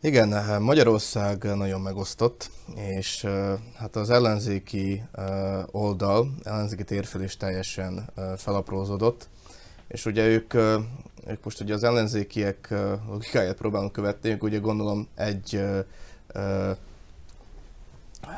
Igen, 0.00 0.32
eh, 0.32 0.58
Magyarország 0.58 1.44
nagyon 1.56 1.80
megosztott, 1.80 2.50
és 2.74 3.24
eh, 3.24 3.58
hát 3.76 3.96
az 3.96 4.10
ellenzéki 4.10 5.02
oldal, 5.70 6.34
ellenzéki 6.42 6.84
térfel 6.84 7.22
is 7.22 7.36
teljesen 7.36 8.10
felaprózódott, 8.36 9.28
és 9.88 10.06
ugye 10.06 10.26
ők, 10.26 10.54
ők 11.26 11.44
most 11.44 11.60
ugye 11.60 11.74
az 11.74 11.84
ellenzékiek 11.84 12.74
logikáját 13.08 13.56
próbálnak 13.56 13.92
követni, 13.92 14.30
ők 14.30 14.42
ugye 14.42 14.58
gondolom 14.58 15.08
egy 15.14 15.60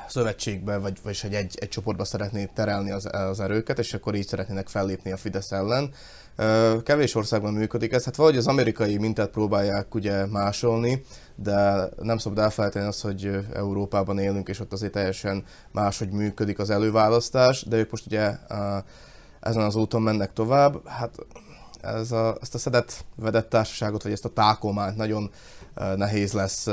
szövetségbe, 0.09 0.79
vagy, 0.79 0.99
vagyis 1.03 1.25
egy, 1.25 1.35
egy, 1.35 1.57
egy 1.61 1.69
csoportba 1.69 2.05
szeretnék 2.05 2.53
terelni 2.53 2.91
az, 2.91 3.09
az 3.13 3.41
erőket, 3.41 3.79
és 3.79 3.95
akkor 3.95 4.15
így 4.15 4.27
szeretnének 4.27 4.69
fellépni 4.69 5.13
a 5.13 5.17
Fidesz 5.17 5.53
ellen. 5.53 5.93
Kevés 6.83 7.15
országban 7.15 7.53
működik 7.53 7.93
ez, 7.93 8.05
hát 8.05 8.17
valahogy 8.17 8.39
az 8.39 8.47
amerikai 8.47 8.99
mintát 8.99 9.31
próbálják 9.31 9.95
ugye 9.95 10.27
másolni, 10.27 11.03
de 11.35 11.89
nem 12.03 12.19
szabad 12.19 12.39
elfelejteni 12.39 12.87
azt, 12.87 13.03
hogy 13.03 13.31
Európában 13.55 14.19
élünk, 14.19 14.49
és 14.49 14.61
ott 14.61 14.73
azért 14.73 14.93
teljesen 14.93 15.45
máshogy 15.73 16.11
működik 16.11 16.59
az 16.59 16.71
előválasztás, 16.71 17.65
de 17.69 17.77
ők 17.77 17.91
most 17.91 18.07
ugye 18.07 18.37
ezen 19.41 19.63
az 19.63 19.77
úton 19.77 20.03
mennek 20.03 20.33
tovább. 20.33 20.89
Hát 20.89 21.15
ez 21.81 22.13
a, 22.13 22.37
ezt 22.41 22.55
a 22.55 22.59
szedett 22.59 23.05
vedett 23.17 23.49
társaságot, 23.49 24.03
vagy 24.03 24.13
ezt 24.13 24.25
a 24.25 24.33
tákományt 24.33 24.97
nagyon 24.97 25.31
nehéz 25.97 26.33
lesz 26.33 26.69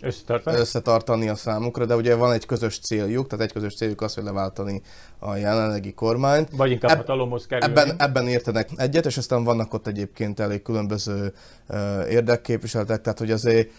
Összetartani? 0.00 0.56
összetartani 0.56 1.28
a 1.28 1.34
számukra, 1.34 1.84
de 1.84 1.96
ugye 1.96 2.14
van 2.14 2.32
egy 2.32 2.46
közös 2.46 2.78
céljuk, 2.78 3.26
tehát 3.26 3.44
egy 3.44 3.52
közös 3.52 3.74
céljuk 3.74 4.00
az, 4.00 4.14
hogy 4.14 4.24
leváltani 4.24 4.82
a 5.18 5.36
jelenlegi 5.36 5.92
kormányt. 5.92 6.48
Vagy 6.56 6.70
inkább 6.70 6.90
Eb- 6.90 7.00
hatalomhoz 7.00 7.46
kerülni? 7.46 7.80
Ebben, 7.80 7.96
ebben 7.98 8.28
értenek 8.28 8.68
egyet, 8.76 9.06
és 9.06 9.16
aztán 9.16 9.44
vannak 9.44 9.74
ott 9.74 9.86
egyébként 9.86 10.40
elég 10.40 10.62
különböző 10.62 11.32
uh, 11.68 12.10
érdekképviseletek, 12.10 13.00
tehát 13.00 13.18
hogy 13.18 13.30
azért 13.30 13.70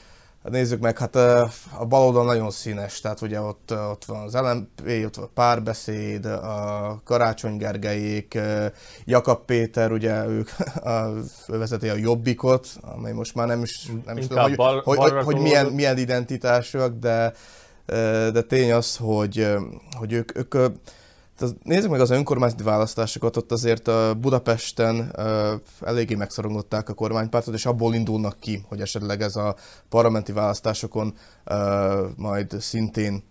hát 0.44 0.52
nézzük 0.52 0.80
meg, 0.80 0.98
hát 0.98 1.16
a 1.78 1.86
baloldal 1.88 2.26
nagyon 2.26 2.52
színes, 2.52 3.00
tehát 3.00 3.22
ugye 3.22 3.42
ott, 3.42 3.74
ott 3.92 4.06
van 4.06 4.24
az 4.24 4.34
LMP, 4.34 5.06
ott 5.06 5.16
van 5.16 5.26
a 5.26 5.30
párbeszéd, 5.34 6.26
a 6.26 7.02
Karácsony 7.04 7.58
Gergelyék, 7.58 8.40
Jakab 9.06 9.46
Péter, 9.46 9.92
ugye 9.92 10.28
ők 10.28 10.50
a, 10.84 11.06
ő 11.48 11.58
vezeti 11.58 11.90
a 11.90 11.96
Jobbikot, 11.96 12.68
amely 12.82 13.14
most 13.14 13.36
már 13.36 13.48
nem 13.48 13.62
is, 13.62 13.92
nem 14.06 14.18
is 14.18 14.28
tudom, 14.28 14.44
hogy, 14.44 14.56
bal- 14.56 14.84
hogy, 14.84 14.98
hogy, 14.98 15.24
hogy 15.24 15.38
milyen, 15.38 15.66
milyen 15.66 15.98
identitásúak, 15.98 17.00
de, 17.00 17.34
de 18.32 18.42
tény 18.42 18.72
az, 18.72 18.98
hogy, 18.98 19.48
hogy 19.98 20.14
ők, 20.14 20.38
ők 20.38 20.56
nézzük 21.64 21.92
meg 21.92 22.00
az 22.00 22.10
önkormányzati 22.10 22.64
választásokat, 22.64 23.38
ott 23.38 23.52
azért 23.52 24.18
Budapesten 24.20 25.16
eléggé 25.82 26.16
megszorongották 26.16 26.90
a 26.90 26.94
kormánypártot, 26.94 27.54
és 27.54 27.66
abból 27.66 27.94
indulnak 27.94 28.40
ki, 28.40 28.66
hogy 28.68 28.82
esetleg 28.82 29.22
ez 29.22 29.36
a 29.36 29.56
parlamenti 29.90 30.32
választásokon 30.32 31.14
majd 32.16 32.56
szintén 32.60 33.24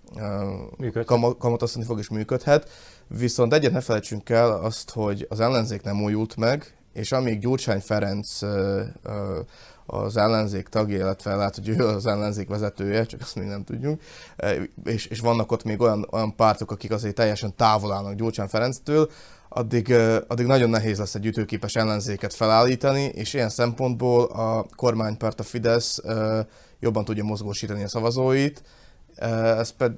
kamatoztatni 1.39 1.87
fog 1.87 1.99
és 1.99 2.09
működhet. 2.09 2.69
Viszont 3.09 3.53
egyet 3.53 3.73
ne 3.73 3.81
felejtsünk 3.81 4.29
el 4.29 4.53
azt, 4.53 4.91
hogy 4.91 5.27
az 5.29 5.41
ellenzék 5.41 5.83
nem 5.83 6.03
újult 6.03 6.37
meg, 6.37 6.77
és 6.93 7.13
amíg 7.13 7.39
Gyurcsány 7.39 7.81
Ferenc 7.81 8.39
az 9.87 10.17
ellenzék 10.17 10.69
tagja, 10.69 10.97
illetve 10.97 11.35
lehet, 11.35 11.55
hogy 11.55 11.69
ő 11.69 11.87
az 11.87 12.07
ellenzék 12.07 12.49
vezetője, 12.49 13.05
csak 13.05 13.21
azt 13.21 13.35
még 13.35 13.47
nem 13.47 13.65
tudjuk, 13.65 14.01
és, 14.85 15.07
és 15.07 15.21
vannak 15.21 15.53
ott 15.53 15.65
még 15.65 15.81
olyan, 15.81 16.09
olyan 16.11 16.35
pártok, 16.37 16.71
akik 16.71 16.91
azért 16.91 17.15
teljesen 17.15 17.55
távol 17.57 17.93
állnak 17.93 18.15
Gyurcsán 18.15 18.49
Ferenctől, 18.49 19.11
addig, 19.49 19.95
addig 20.27 20.47
nagyon 20.47 20.71
nehéz 20.71 20.99
lesz 20.99 21.15
egy 21.15 21.27
ütőképes 21.27 21.75
ellenzéket 21.75 22.35
felállítani, 22.35 23.03
és 23.03 23.35
ilyen 23.35 23.49
szempontból 23.49 24.25
a 24.25 24.67
kormánypárt, 24.77 25.41
a 25.41 25.43
Fidesz 25.43 26.03
jobban 26.81 27.05
tudja 27.05 27.25
mozgósítani 27.25 27.83
a 27.83 27.89
szavazóit, 27.89 28.63
ez 29.59 29.71
ped, 29.71 29.93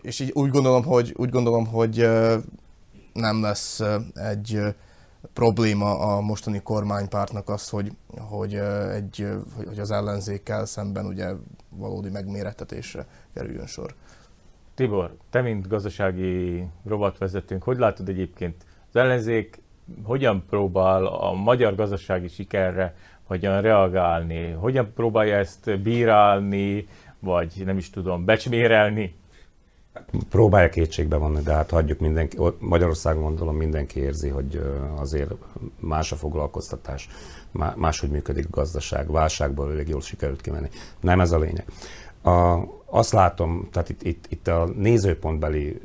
és 0.00 0.20
így 0.20 0.30
úgy 0.34 0.50
gondolom, 0.50 0.84
hogy, 0.84 1.14
úgy 1.16 1.30
gondolom, 1.30 1.66
hogy 1.66 2.08
nem 3.12 3.42
lesz 3.42 3.82
egy 4.14 4.60
probléma 5.34 5.98
a 5.98 6.20
mostani 6.20 6.60
kormánypártnak 6.62 7.48
az, 7.48 7.68
hogy, 7.68 7.92
hogy, 8.18 8.54
egy, 8.94 9.28
hogy 9.66 9.78
az 9.78 9.90
ellenzékkel 9.90 10.66
szemben 10.66 11.06
ugye 11.06 11.30
valódi 11.68 12.10
megmérettetésre 12.10 13.06
kerüljön 13.34 13.66
sor. 13.66 13.94
Tibor, 14.74 15.16
te 15.30 15.40
mint 15.40 15.68
gazdasági 15.68 16.66
rovatvezetőnk, 16.84 17.62
hogy 17.62 17.78
látod 17.78 18.08
egyébként 18.08 18.64
az 18.88 18.96
ellenzék 18.96 19.62
hogyan 20.02 20.44
próbál 20.48 21.06
a 21.06 21.32
magyar 21.32 21.74
gazdasági 21.74 22.28
sikerre 22.28 22.94
hogyan 23.24 23.60
reagálni, 23.60 24.50
hogyan 24.50 24.92
próbálja 24.94 25.36
ezt 25.36 25.82
bírálni, 25.82 26.88
vagy 27.18 27.62
nem 27.64 27.76
is 27.76 27.90
tudom, 27.90 28.24
becsmérelni? 28.24 29.14
Próbálja 30.30 30.68
kétségbe 30.68 31.16
vonni, 31.16 31.40
de 31.42 31.52
hát 31.52 31.70
hagyjuk 31.70 31.98
mindenki, 31.98 32.38
Magyarországon 32.58 33.22
gondolom 33.22 33.56
mindenki 33.56 34.00
érzi, 34.00 34.28
hogy 34.28 34.62
azért 34.96 35.32
más 35.80 36.12
a 36.12 36.16
foglalkoztatás, 36.16 37.08
máshogy 37.74 38.10
működik 38.10 38.46
a 38.46 38.50
gazdaság, 38.50 39.10
válságból 39.10 39.70
elég 39.72 39.88
jól 39.88 40.00
sikerült 40.00 40.40
kimenni. 40.40 40.68
Nem 41.00 41.20
ez 41.20 41.32
a 41.32 41.38
lényeg. 41.38 41.64
A, 42.22 42.58
azt 42.86 43.12
látom, 43.12 43.68
tehát 43.72 43.88
itt, 43.88 44.02
itt, 44.02 44.24
itt 44.28 44.48
a 44.48 44.68
nézőpontbeli 44.76 45.80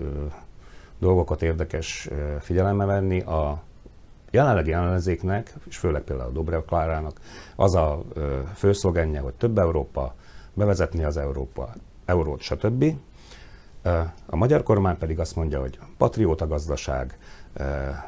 dolgokat 0.99 1.41
érdekes 1.41 2.07
ö, 2.11 2.35
figyelembe 2.39 2.85
venni, 2.85 3.19
a 3.21 3.61
jelenlegi 4.31 4.71
ellenzéknek, 4.71 5.53
és 5.67 5.77
főleg 5.77 6.01
például 6.01 6.29
a 6.29 6.33
Dobrev 6.33 6.61
Klárának, 6.61 7.19
az 7.55 7.75
a 7.75 8.03
főszlogenje, 8.55 9.19
hogy 9.19 9.33
több 9.33 9.57
Európa, 9.57 10.15
bevezetni 10.53 11.03
az 11.03 11.17
Európa, 11.17 11.73
eurót, 12.05 12.41
stb. 12.41 12.85
A 14.25 14.35
magyar 14.35 14.63
kormány 14.63 14.97
pedig 14.97 15.19
azt 15.19 15.35
mondja, 15.35 15.59
hogy 15.59 15.79
patrióta 15.97 16.47
gazdaság, 16.47 17.17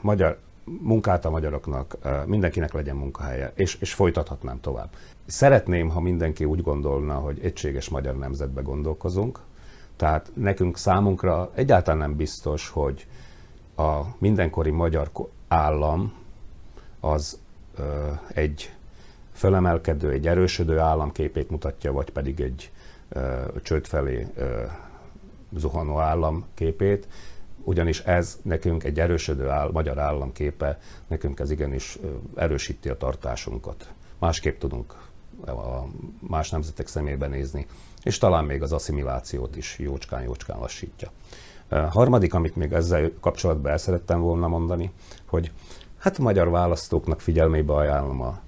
magyar, 0.01 0.37
munkát 0.63 1.25
a 1.25 1.29
magyaroknak, 1.29 1.97
mindenkinek 2.25 2.73
legyen 2.73 2.95
munkahelye, 2.95 3.51
és, 3.55 3.75
és 3.75 3.93
folytathatnám 3.93 4.59
tovább. 4.59 4.89
Szeretném, 5.25 5.89
ha 5.89 5.99
mindenki 5.99 6.45
úgy 6.45 6.61
gondolna, 6.61 7.13
hogy 7.13 7.39
egységes 7.43 7.89
magyar 7.89 8.17
nemzetbe 8.17 8.61
gondolkozunk, 8.61 9.39
tehát 9.95 10.31
nekünk 10.33 10.77
számunkra 10.77 11.51
egyáltalán 11.53 11.99
nem 11.99 12.15
biztos, 12.15 12.69
hogy 12.69 13.07
a 13.75 14.01
mindenkori 14.17 14.69
magyar 14.71 15.09
állam 15.47 16.13
az 16.99 17.39
ö, 17.77 18.11
egy 18.27 18.73
fölemelkedő, 19.33 20.11
egy 20.11 20.27
erősödő 20.27 20.79
államképét 20.79 21.49
mutatja, 21.49 21.91
vagy 21.91 22.09
pedig 22.09 22.39
egy 22.39 22.71
ö, 23.09 23.41
csőd 23.61 23.85
felé 23.85 24.27
ö, 24.35 24.63
zuhanó 25.55 25.99
államképét, 25.99 27.07
ugyanis 27.63 27.99
ez 27.99 28.39
nekünk 28.41 28.83
egy 28.83 28.99
erősödő 28.99 29.49
áll, 29.49 29.69
magyar 29.71 29.99
államképe, 29.99 30.79
nekünk 31.07 31.39
ez 31.39 31.51
igenis 31.51 31.97
erősíti 32.35 32.89
a 32.89 32.97
tartásunkat. 32.97 33.93
Másképp 34.17 34.59
tudunk 34.59 35.09
a 35.45 35.85
más 36.19 36.49
nemzetek 36.49 36.87
szemébe 36.87 37.27
nézni, 37.27 37.67
és 38.03 38.17
talán 38.17 38.45
még 38.45 38.61
az 38.61 38.71
asszimilációt 38.73 39.55
is 39.55 39.79
jócskán-jócskán 39.79 40.59
lassítja. 40.59 41.11
Harmadik, 41.89 42.33
amit 42.33 42.55
még 42.55 42.73
ezzel 42.73 43.11
kapcsolatban 43.19 43.71
el 43.71 43.77
szerettem 43.77 44.19
volna 44.19 44.47
mondani, 44.47 44.91
hogy 45.25 45.51
hát 45.97 46.17
a 46.17 46.21
magyar 46.21 46.49
választóknak 46.49 47.21
figyelmébe 47.21 47.73
ajánlom 47.73 48.21
a 48.21 48.39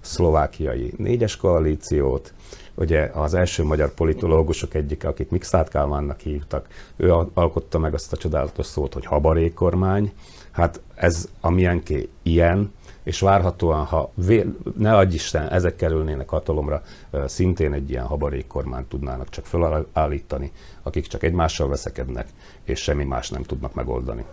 szlovákiai 0.00 0.92
négyes 0.96 1.36
koalíciót, 1.36 2.32
ugye 2.74 3.10
az 3.14 3.34
első 3.34 3.64
magyar 3.64 3.94
politológusok 3.94 4.74
egyike, 4.74 5.08
akit 5.08 5.30
Mixát 5.30 5.68
Kálmánnak 5.68 6.20
hívtak, 6.20 6.66
ő 6.96 7.12
alkotta 7.34 7.78
meg 7.78 7.94
azt 7.94 8.12
a 8.12 8.16
csodálatos 8.16 8.66
szót, 8.66 8.92
hogy 8.92 9.06
habarékormány. 9.06 10.12
Hát 10.50 10.80
ez 10.94 11.28
a 11.40 11.50
milyenké 11.50 12.08
ilyen, 12.22 12.72
és 13.02 13.20
várhatóan, 13.20 13.84
ha 13.84 14.10
vé, 14.14 14.46
ne 14.76 14.96
adj 14.96 15.14
Isten, 15.14 15.48
ezek 15.48 15.76
kerülnének 15.76 16.28
hatalomra, 16.28 16.82
szintén 17.26 17.72
egy 17.72 17.90
ilyen 17.90 18.04
habarékkormányt 18.04 18.88
tudnának 18.88 19.28
csak 19.28 19.46
felállítani, 19.46 20.52
akik 20.82 21.06
csak 21.06 21.22
egymással 21.22 21.68
veszekednek, 21.68 22.28
és 22.64 22.80
semmi 22.80 23.04
más 23.04 23.30
nem 23.30 23.42
tudnak 23.42 23.74
megoldani. 23.74 24.24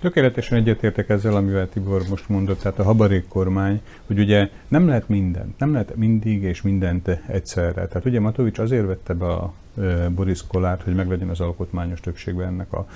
Tökéletesen 0.00 0.58
egyetértek 0.58 1.08
ezzel, 1.08 1.36
amivel 1.36 1.68
Tibor 1.68 2.02
most 2.08 2.28
mondott, 2.28 2.60
tehát 2.60 2.78
a 2.78 2.82
habarék 2.82 3.28
kormány, 3.28 3.82
hogy 4.06 4.18
ugye 4.18 4.48
nem 4.68 4.88
lehet 4.88 5.08
mindent, 5.08 5.58
nem 5.58 5.72
lehet 5.72 5.96
mindig 5.96 6.42
és 6.42 6.62
mindent 6.62 7.08
egyszerre. 7.26 7.86
Tehát 7.86 8.04
ugye 8.04 8.20
Matovics 8.20 8.58
azért 8.58 8.86
vette 8.86 9.14
be 9.14 9.26
a 9.26 9.52
Boris 10.14 10.46
Kolárt, 10.46 10.82
hogy 10.82 10.94
meglegyen 10.94 11.28
az 11.28 11.40
alkotmányos 11.40 12.00
többségben 12.00 12.46
ennek 12.46 12.72
a 12.72 12.86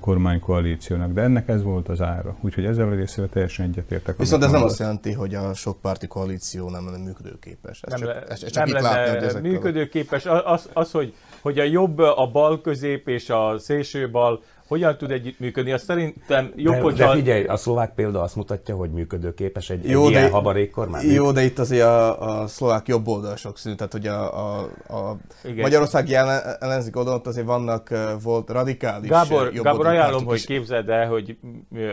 kormánykoalíciónak, 0.00 1.12
de 1.12 1.22
ennek 1.22 1.48
ez 1.48 1.62
volt 1.62 1.88
az 1.88 2.00
ára. 2.00 2.36
Úgyhogy 2.40 2.64
ezzel 2.64 2.88
a 2.88 2.94
részével 2.94 3.30
teljesen 3.30 3.66
egyetértek. 3.66 4.16
Viszont 4.16 4.44
ez 4.44 4.50
nem 4.50 4.62
azt 4.62 4.78
jelenti, 4.78 5.12
hogy 5.12 5.34
a 5.34 5.54
sokpárti 5.54 6.06
koalíció 6.06 6.70
nem 6.70 6.84
lenne 6.84 7.04
működőképes. 7.04 7.80
Ez 7.82 8.00
nem, 8.00 8.08
csak, 8.08 8.30
ez 8.30 8.50
csak 8.50 8.64
nem 8.64 8.74
lenne 8.74 8.88
látni, 8.88 9.32
hogy 9.32 9.42
működőképes. 9.42 10.26
Az, 10.26 10.68
az 10.72 10.90
hogy, 10.90 11.14
hogy 11.40 11.58
a 11.58 11.64
jobb, 11.64 11.98
a 11.98 12.30
bal 12.32 12.60
közép 12.60 13.08
és 13.08 13.30
a 13.30 13.58
szélső 13.58 14.10
bal 14.10 14.42
hogyan 14.70 14.96
tud 14.96 15.10
együttműködni? 15.10 15.72
Azt 15.72 15.84
szerintem 15.84 16.52
jobb, 16.56 16.74
de, 16.74 16.80
hogyha... 16.80 17.06
De 17.06 17.14
figyelj, 17.14 17.44
a 17.44 17.56
szlovák 17.56 17.94
példa 17.94 18.22
azt 18.22 18.36
mutatja, 18.36 18.74
hogy 18.74 18.90
működőképes 18.90 19.70
egy, 19.70 19.88
jó, 19.88 20.04
egy 20.04 20.10
ilyen 20.10 20.30
habarék 20.30 20.70
kormány. 20.70 21.10
Jó, 21.10 21.32
de 21.32 21.42
itt 21.42 21.58
azért 21.58 21.84
a, 21.84 22.40
a 22.40 22.46
szlovák 22.46 22.88
jobb 22.88 23.06
oldal 23.06 23.36
sok 23.36 23.58
szűn, 23.58 23.76
tehát 23.76 23.92
hogy 23.92 24.06
a, 24.06 24.38
a, 24.38 24.70
a 24.88 25.16
Magyarországi 25.56 26.14
ellenzék 26.14 26.96
oldalon 26.96 27.20
azért 27.24 27.46
vannak, 27.46 27.94
volt 28.22 28.50
radikális 28.50 29.08
Gábor, 29.08 29.50
jobb 29.54 29.64
Gábor 29.64 29.86
ajánlom, 29.86 30.24
hogy 30.24 30.46
képzeld 30.46 30.88
el, 30.88 31.08
hogy 31.08 31.36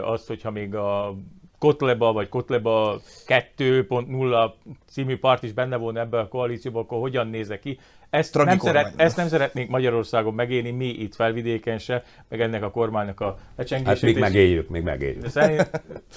azt, 0.01 0.28
hogyha 0.28 0.51
még 0.51 0.75
a 0.75 1.15
Kotleba 1.60 2.12
vagy 2.12 2.30
Kotleba 2.30 3.01
2.0 3.28 4.51
című 4.89 5.18
párt 5.18 5.43
is 5.43 5.51
benne 5.51 5.76
volna 5.76 5.99
ebben 5.99 6.20
a 6.20 6.28
koalícióban, 6.28 6.84
akkor 6.84 6.99
hogyan 6.99 7.28
nézek 7.28 7.60
ki? 7.60 7.80
Ezt 8.10 8.43
nem, 8.43 8.58
szeret, 8.58 8.93
ezt 8.95 9.18
nem 9.18 9.28
szeretnénk 9.28 9.70
Magyarországon 9.70 10.34
megélni, 10.34 10.72
mi 10.72 10.86
itt 10.86 11.16
felvidéken 11.16 11.78
se, 11.78 12.03
meg 12.28 12.41
ennek 12.41 12.64
a 12.64 12.72
kormánynak 12.72 13.20
a 13.20 13.38
lecsengését. 13.55 13.93
Hát 13.93 14.01
még 14.01 14.18
megéljük, 14.18 14.70
még 14.70 14.84
megéljük. 14.84 15.26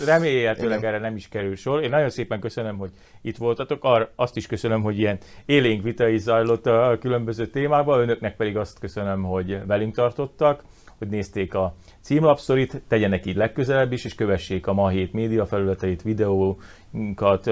Remélhetőleg 0.07 0.85
erre 0.85 0.99
nem 0.99 1.17
is 1.17 1.29
kerül 1.29 1.57
sor. 1.57 1.83
Én 1.83 1.91
nagyon 1.91 2.11
szépen 2.11 2.41
köszönöm, 2.41 2.77
hogy 2.77 2.91
itt 3.23 3.37
voltatok. 3.37 3.85
Ar, 3.85 4.13
azt 4.17 4.37
is 4.37 4.47
köszönöm, 4.47 4.83
hogy 4.83 4.99
ilyen 4.99 5.19
élénk 5.47 5.83
vita 5.83 6.09
is 6.09 6.21
zajlott 6.21 6.67
a 6.67 6.97
különböző 7.01 7.47
témákban. 7.47 8.01
Önöknek 8.01 8.37
pedig 8.37 8.57
azt 8.57 8.79
köszönöm, 8.79 9.23
hogy 9.23 9.67
velünk 9.67 9.95
tartottak, 9.95 10.65
hogy 11.01 11.09
nézték 11.09 11.55
a 11.55 11.75
címlapszorit, 12.01 12.83
tegyenek 12.89 13.27
így 13.27 13.37
legközelebb 13.37 13.93
is, 13.93 14.05
és 14.05 14.15
kövessék 14.15 14.67
a 14.67 14.73
Ma 14.73 14.89
Hét 14.89 15.13
média 15.13 15.47
felületeit, 15.47 16.03
videókat, 16.03 17.51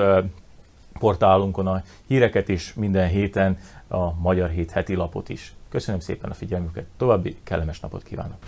portálunkon 0.98 1.66
a 1.66 1.82
híreket 2.06 2.48
is 2.48 2.74
minden 2.74 3.08
héten 3.08 3.58
a 3.88 4.20
Magyar 4.20 4.48
Hét 4.48 4.70
heti 4.70 4.94
lapot 4.94 5.28
is. 5.28 5.52
Köszönöm 5.68 6.00
szépen 6.00 6.30
a 6.30 6.34
figyelmüket, 6.34 6.86
további 6.96 7.36
kellemes 7.44 7.80
napot 7.80 8.02
kívánok! 8.02 8.38